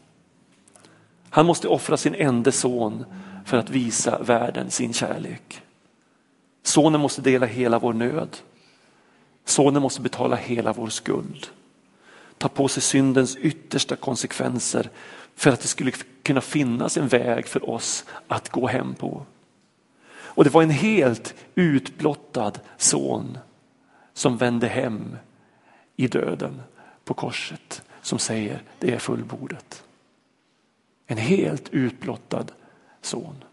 Han 1.29 1.45
måste 1.45 1.67
offra 1.67 1.97
sin 1.97 2.15
enda 2.15 2.51
son 2.51 3.05
för 3.45 3.57
att 3.57 3.69
visa 3.69 4.23
världen 4.23 4.71
sin 4.71 4.93
kärlek. 4.93 5.61
Sonen 6.63 7.01
måste 7.01 7.21
dela 7.21 7.45
hela 7.45 7.79
vår 7.79 7.93
nöd. 7.93 8.37
Sonen 9.45 9.81
måste 9.81 10.01
betala 10.01 10.35
hela 10.35 10.73
vår 10.73 10.87
skuld. 10.87 11.47
Ta 12.37 12.47
på 12.47 12.67
sig 12.67 12.83
syndens 12.83 13.35
yttersta 13.35 13.95
konsekvenser 13.95 14.89
för 15.35 15.49
att 15.49 15.61
det 15.61 15.67
skulle 15.67 15.91
kunna 16.23 16.41
finnas 16.41 16.97
en 16.97 17.07
väg 17.07 17.47
för 17.47 17.69
oss 17.69 18.05
att 18.27 18.49
gå 18.49 18.67
hem 18.67 18.95
på. 18.95 19.25
Och 20.15 20.43
det 20.43 20.49
var 20.49 20.63
en 20.63 20.69
helt 20.69 21.35
utblottad 21.55 22.53
son 22.77 23.37
som 24.13 24.37
vände 24.37 24.67
hem 24.67 25.17
i 25.95 26.07
döden 26.07 26.61
på 27.03 27.13
korset 27.13 27.81
som 28.01 28.19
säger 28.19 28.61
det 28.79 28.93
är 28.93 28.99
fullbordat. 28.99 29.83
En 31.05 31.17
helt 31.17 31.69
utblottad 31.69 32.45
son. 33.05 33.43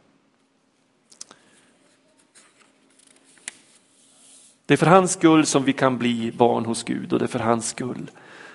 Det 4.66 4.74
är 4.74 4.78
för 4.78 4.86
hans 4.86 5.12
skull 5.12 5.46
som 5.46 5.64
vi 5.64 5.72
kan 5.72 5.98
bli 5.98 6.32
barn 6.32 6.64
hos 6.64 6.82
Gud 6.82 7.12
och 7.12 7.18
det 7.18 7.24
är 7.24 7.28
för 7.28 7.38
hans 7.38 7.68
skull 7.68 8.10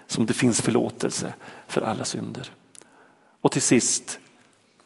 som 0.07 0.25
det 0.25 0.33
finns 0.33 0.61
förlåtelse 0.61 1.33
för 1.67 1.81
alla 1.81 2.05
synder. 2.05 2.51
Och 3.41 3.51
till 3.51 3.61
sist, 3.61 4.19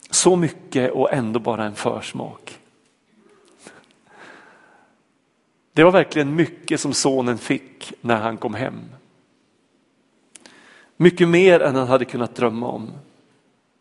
så 0.09 0.35
mycket 0.35 0.91
och 0.91 1.13
ändå 1.13 1.39
bara 1.39 1.65
en 1.65 1.75
försmak. 1.75 2.59
Det 5.73 5.83
var 5.83 5.91
verkligen 5.91 6.35
mycket 6.35 6.79
som 6.79 6.93
sonen 6.93 7.37
fick 7.37 7.93
när 8.01 8.21
han 8.21 8.37
kom 8.37 8.53
hem. 8.53 8.81
Mycket 10.97 11.27
mer 11.27 11.59
än 11.59 11.75
han 11.75 11.87
hade 11.87 12.05
kunnat 12.05 12.35
drömma 12.35 12.67
om. 12.67 12.91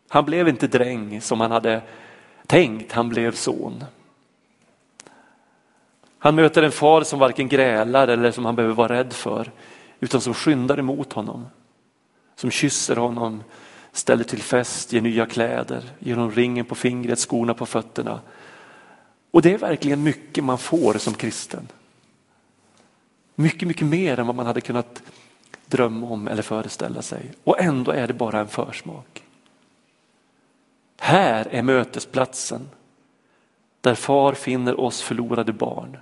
Han 0.08 0.24
blev 0.24 0.48
inte 0.48 0.66
dräng 0.66 1.20
som 1.20 1.40
han 1.40 1.50
hade 1.50 1.82
tänkt, 2.48 2.92
han 2.92 3.08
blev 3.08 3.34
son. 3.34 3.84
Han 6.18 6.34
möter 6.34 6.62
en 6.62 6.72
far 6.72 7.02
som 7.02 7.18
varken 7.18 7.48
grälar 7.48 8.08
eller 8.08 8.30
som 8.30 8.44
han 8.44 8.56
behöver 8.56 8.74
vara 8.74 8.92
rädd 8.92 9.12
för, 9.12 9.50
utan 10.00 10.20
som 10.20 10.34
skyndar 10.34 10.78
emot 10.78 11.12
honom. 11.12 11.46
Som 12.37 12.50
kysser 12.50 12.96
honom, 12.96 13.42
ställer 13.92 14.24
till 14.24 14.42
fest, 14.42 14.92
ger 14.92 15.00
nya 15.00 15.26
kläder, 15.26 15.84
ger 15.98 16.14
honom 16.14 16.30
ringen 16.30 16.64
på 16.64 16.74
fingret, 16.74 17.18
skorna 17.18 17.54
på 17.54 17.66
fötterna. 17.66 18.20
Och 19.30 19.42
det 19.42 19.52
är 19.52 19.58
verkligen 19.58 20.02
mycket 20.02 20.44
man 20.44 20.58
får 20.58 20.94
som 20.94 21.14
kristen. 21.14 21.68
Mycket, 23.34 23.68
mycket 23.68 23.87
mer 23.87 24.18
än 24.18 24.26
vad 24.26 24.37
man 24.37 24.46
hade 24.46 24.61
kunnat 24.61 25.02
drömma 25.66 26.06
om 26.06 26.28
eller 26.28 26.42
föreställa 26.42 27.02
sig. 27.02 27.32
Och 27.44 27.61
ändå 27.61 27.92
är 27.92 28.06
det 28.06 28.14
bara 28.14 28.40
en 28.40 28.48
försmak. 28.48 29.22
Här 30.98 31.48
är 31.50 31.62
mötesplatsen 31.62 32.68
där 33.80 33.94
far 33.94 34.32
finner 34.32 34.80
oss 34.80 35.02
förlorade 35.02 35.52
barn 35.52 35.96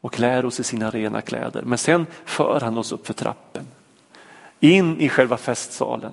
och 0.00 0.12
klär 0.12 0.44
oss 0.44 0.60
i 0.60 0.64
sina 0.64 0.90
rena 0.90 1.20
kläder. 1.20 1.62
Men 1.62 1.78
sen 1.78 2.06
för 2.24 2.60
han 2.60 2.78
oss 2.78 2.92
upp 2.92 3.06
för 3.06 3.14
trappen, 3.14 3.66
in 4.60 5.00
i 5.00 5.08
själva 5.08 5.36
festsalen. 5.36 6.12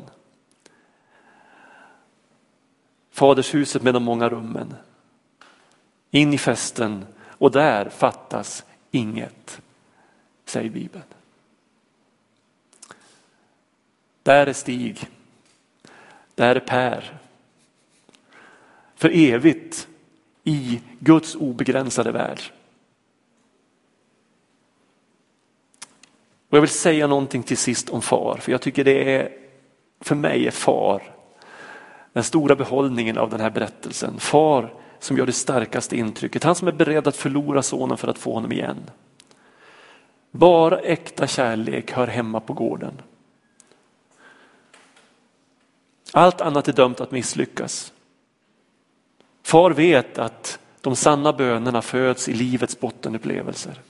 Fadershuset 3.12 3.84
med 3.84 3.94
de 3.94 4.04
många 4.04 4.30
rummen. 4.30 4.76
In 6.12 6.34
i 6.34 6.38
festen 6.38 7.06
och 7.20 7.52
där 7.52 7.90
fattas 7.90 8.66
inget, 8.92 9.62
säger 10.46 10.70
Bibeln. 10.70 11.04
Där 14.24 14.48
är 14.48 14.54
Stig. 14.54 15.08
Där 16.36 16.56
är 16.56 16.60
Per. 16.60 17.20
För 18.98 19.10
evigt 19.14 19.88
i 20.44 20.82
Guds 21.00 21.36
obegränsade 21.36 22.12
värld. 22.12 22.42
Och 26.50 26.58
jag 26.58 26.62
vill 26.62 26.70
säga 26.70 27.08
någonting 27.08 27.44
till 27.44 27.58
sist 27.58 27.90
om 27.90 28.02
far, 28.02 28.38
för 28.42 28.52
jag 28.52 28.62
tycker 28.62 28.84
det 28.84 29.16
är, 29.16 29.32
för 30.02 30.16
mig 30.16 30.48
är 30.48 30.52
far 30.52 31.04
den 32.14 32.24
stora 32.24 32.56
behållningen 32.56 33.18
av 33.18 33.30
den 33.30 33.40
här 33.40 33.50
berättelsen. 33.50 34.20
Far 34.20 34.74
som 35.00 35.18
gör 35.18 35.26
det 35.26 35.34
starkaste 35.34 35.98
intrycket, 35.98 36.44
han 36.44 36.56
som 36.56 36.68
är 36.68 36.72
beredd 36.72 37.08
att 37.08 37.16
förlora 37.16 37.62
sonen 37.62 37.98
för 37.98 38.08
att 38.08 38.18
få 38.18 38.34
honom 38.34 38.52
igen. 38.52 38.90
Bara 40.32 40.80
äkta 40.80 41.28
kärlek 41.28 41.92
hör 41.92 42.08
hemma 42.08 42.40
på 42.40 42.54
gården. 42.54 43.02
Allt 46.12 46.42
annat 46.42 46.68
är 46.68 46.74
dömt 46.74 47.02
att 47.02 47.12
misslyckas. 47.12 47.94
Far 49.48 49.72
vet 49.72 50.18
att 50.18 50.60
de 50.82 50.96
sanna 50.96 51.34
bönerna 51.34 51.82
föds 51.82 52.30
i 52.30 52.34
livets 52.34 52.80
bottenupplevelser. 52.80 53.82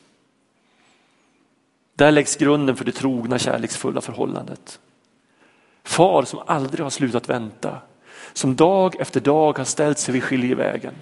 Där 1.95 2.11
läggs 2.11 2.35
grunden 2.35 2.75
för 2.75 2.85
det 2.85 2.91
trogna 2.91 3.39
kärleksfulla 3.39 4.01
förhållandet. 4.01 4.79
Far 5.83 6.23
som 6.23 6.39
aldrig 6.45 6.85
har 6.85 6.89
slutat 6.89 7.29
vänta, 7.29 7.81
som 8.33 8.55
dag 8.55 8.95
efter 8.99 9.19
dag 9.19 9.57
har 9.57 9.65
ställt 9.65 9.99
sig 9.99 10.13
vid 10.13 10.23
skiljevägen, 10.23 10.93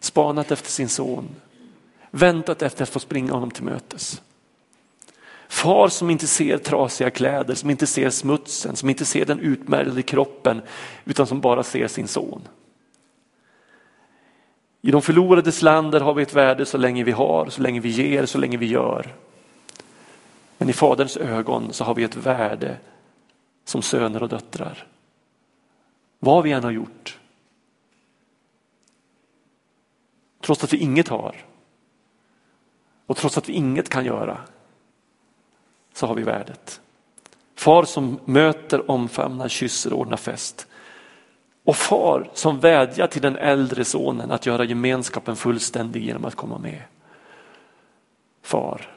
spanat 0.00 0.50
efter 0.50 0.70
sin 0.70 0.88
son, 0.88 1.28
väntat 2.10 2.62
efter 2.62 2.82
att 2.82 2.88
få 2.88 2.98
springa 2.98 3.32
honom 3.32 3.50
till 3.50 3.64
mötes. 3.64 4.22
Far 5.48 5.88
som 5.88 6.10
inte 6.10 6.26
ser 6.26 6.58
trasiga 6.58 7.10
kläder, 7.10 7.54
som 7.54 7.70
inte 7.70 7.86
ser 7.86 8.10
smutsen, 8.10 8.76
som 8.76 8.90
inte 8.90 9.04
ser 9.04 9.24
den 9.24 9.40
utmärglade 9.40 10.02
kroppen, 10.02 10.62
utan 11.04 11.26
som 11.26 11.40
bara 11.40 11.62
ser 11.62 11.88
sin 11.88 12.08
son. 12.08 12.42
I 14.80 14.90
de 14.90 15.02
förlorades 15.02 15.62
länder 15.62 16.00
har 16.00 16.14
vi 16.14 16.22
ett 16.22 16.34
värde 16.34 16.66
så 16.66 16.78
länge 16.78 17.04
vi 17.04 17.12
har, 17.12 17.48
så 17.48 17.62
länge 17.62 17.80
vi 17.80 17.88
ger, 17.88 18.26
så 18.26 18.38
länge 18.38 18.56
vi 18.56 18.66
gör. 18.66 19.14
Men 20.58 20.68
i 20.68 20.72
Faderns 20.72 21.16
ögon 21.16 21.72
så 21.72 21.84
har 21.84 21.94
vi 21.94 22.04
ett 22.04 22.16
värde 22.16 22.76
som 23.64 23.82
söner 23.82 24.22
och 24.22 24.28
döttrar. 24.28 24.86
Vad 26.18 26.44
vi 26.44 26.52
än 26.52 26.64
har 26.64 26.70
gjort. 26.70 27.18
Trots 30.40 30.64
att 30.64 30.72
vi 30.72 30.76
inget 30.76 31.08
har. 31.08 31.36
Och 33.06 33.16
trots 33.16 33.38
att 33.38 33.48
vi 33.48 33.52
inget 33.52 33.88
kan 33.88 34.04
göra. 34.04 34.38
Så 35.92 36.06
har 36.06 36.14
vi 36.14 36.22
värdet. 36.22 36.80
Far 37.54 37.84
som 37.84 38.20
möter, 38.24 38.90
omfamnar, 38.90 39.48
kysser 39.48 39.92
och 39.92 39.98
ordnar 39.98 40.16
fest. 40.16 40.66
Och 41.64 41.76
far 41.76 42.30
som 42.34 42.60
vädjar 42.60 43.06
till 43.06 43.22
den 43.22 43.36
äldre 43.36 43.84
sonen 43.84 44.30
att 44.30 44.46
göra 44.46 44.64
gemenskapen 44.64 45.36
fullständig 45.36 46.04
genom 46.04 46.24
att 46.24 46.34
komma 46.34 46.58
med. 46.58 46.82
Far, 48.42 48.90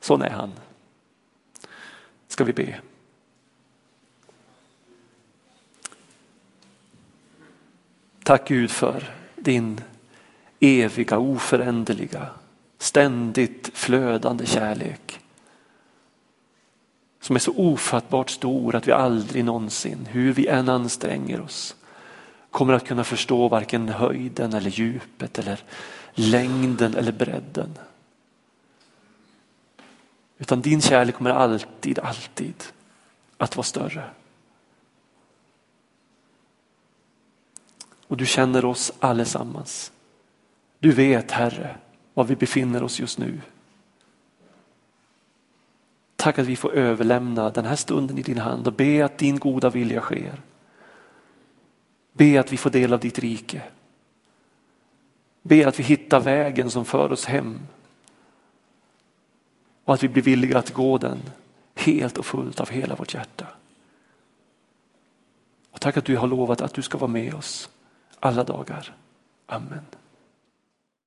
sån 0.00 0.22
är 0.22 0.30
han. 0.30 0.52
Ska 2.28 2.44
vi 2.44 2.52
be. 2.52 2.80
Tack 8.24 8.48
Gud 8.48 8.70
för 8.70 9.14
din 9.36 9.80
eviga, 10.60 11.18
oföränderliga, 11.18 12.26
ständigt 12.78 13.70
flödande 13.74 14.46
kärlek. 14.46 15.23
Som 17.24 17.36
är 17.36 17.40
så 17.40 17.52
ofattbart 17.56 18.30
stor 18.30 18.74
att 18.74 18.88
vi 18.88 18.92
aldrig 18.92 19.44
någonsin, 19.44 20.08
hur 20.10 20.32
vi 20.32 20.46
än 20.46 20.68
anstränger 20.68 21.40
oss, 21.40 21.76
kommer 22.50 22.72
att 22.72 22.86
kunna 22.86 23.04
förstå 23.04 23.48
varken 23.48 23.88
höjden 23.88 24.52
eller 24.52 24.70
djupet 24.70 25.38
eller 25.38 25.60
längden 26.14 26.94
eller 26.94 27.12
bredden. 27.12 27.78
Utan 30.38 30.62
din 30.62 30.80
kärlek 30.80 31.14
kommer 31.14 31.30
alltid, 31.30 31.98
alltid 31.98 32.64
att 33.36 33.56
vara 33.56 33.64
större. 33.64 34.10
Och 38.06 38.16
du 38.16 38.26
känner 38.26 38.64
oss 38.64 38.92
allesammans. 38.98 39.92
Du 40.78 40.92
vet 40.92 41.30
Herre 41.30 41.76
var 42.14 42.24
vi 42.24 42.36
befinner 42.36 42.82
oss 42.82 43.00
just 43.00 43.18
nu. 43.18 43.40
Tack 46.24 46.38
att 46.38 46.46
vi 46.46 46.56
får 46.56 46.72
överlämna 46.72 47.50
den 47.50 47.64
här 47.64 47.76
stunden 47.76 48.18
i 48.18 48.22
din 48.22 48.38
hand 48.38 48.66
och 48.66 48.72
be 48.72 49.04
att 49.04 49.18
din 49.18 49.38
goda 49.38 49.70
vilja 49.70 50.00
sker. 50.00 50.40
Be 52.12 52.40
att 52.40 52.52
vi 52.52 52.56
får 52.56 52.70
del 52.70 52.92
av 52.92 53.00
ditt 53.00 53.18
rike. 53.18 53.62
Be 55.42 55.68
att 55.68 55.78
vi 55.78 55.82
hittar 55.82 56.20
vägen 56.20 56.70
som 56.70 56.84
för 56.84 57.12
oss 57.12 57.24
hem. 57.24 57.58
Och 59.84 59.94
att 59.94 60.02
vi 60.02 60.08
blir 60.08 60.22
villiga 60.22 60.58
att 60.58 60.72
gå 60.72 60.98
den 60.98 61.18
helt 61.74 62.18
och 62.18 62.26
fullt 62.26 62.60
av 62.60 62.70
hela 62.70 62.94
vårt 62.94 63.14
hjärta. 63.14 63.46
Och 65.70 65.80
tack 65.80 65.96
att 65.96 66.04
du 66.04 66.16
har 66.16 66.28
lovat 66.28 66.60
att 66.60 66.74
du 66.74 66.82
ska 66.82 66.98
vara 66.98 67.10
med 67.10 67.34
oss 67.34 67.70
alla 68.20 68.44
dagar. 68.44 68.94
Amen. 69.46 69.84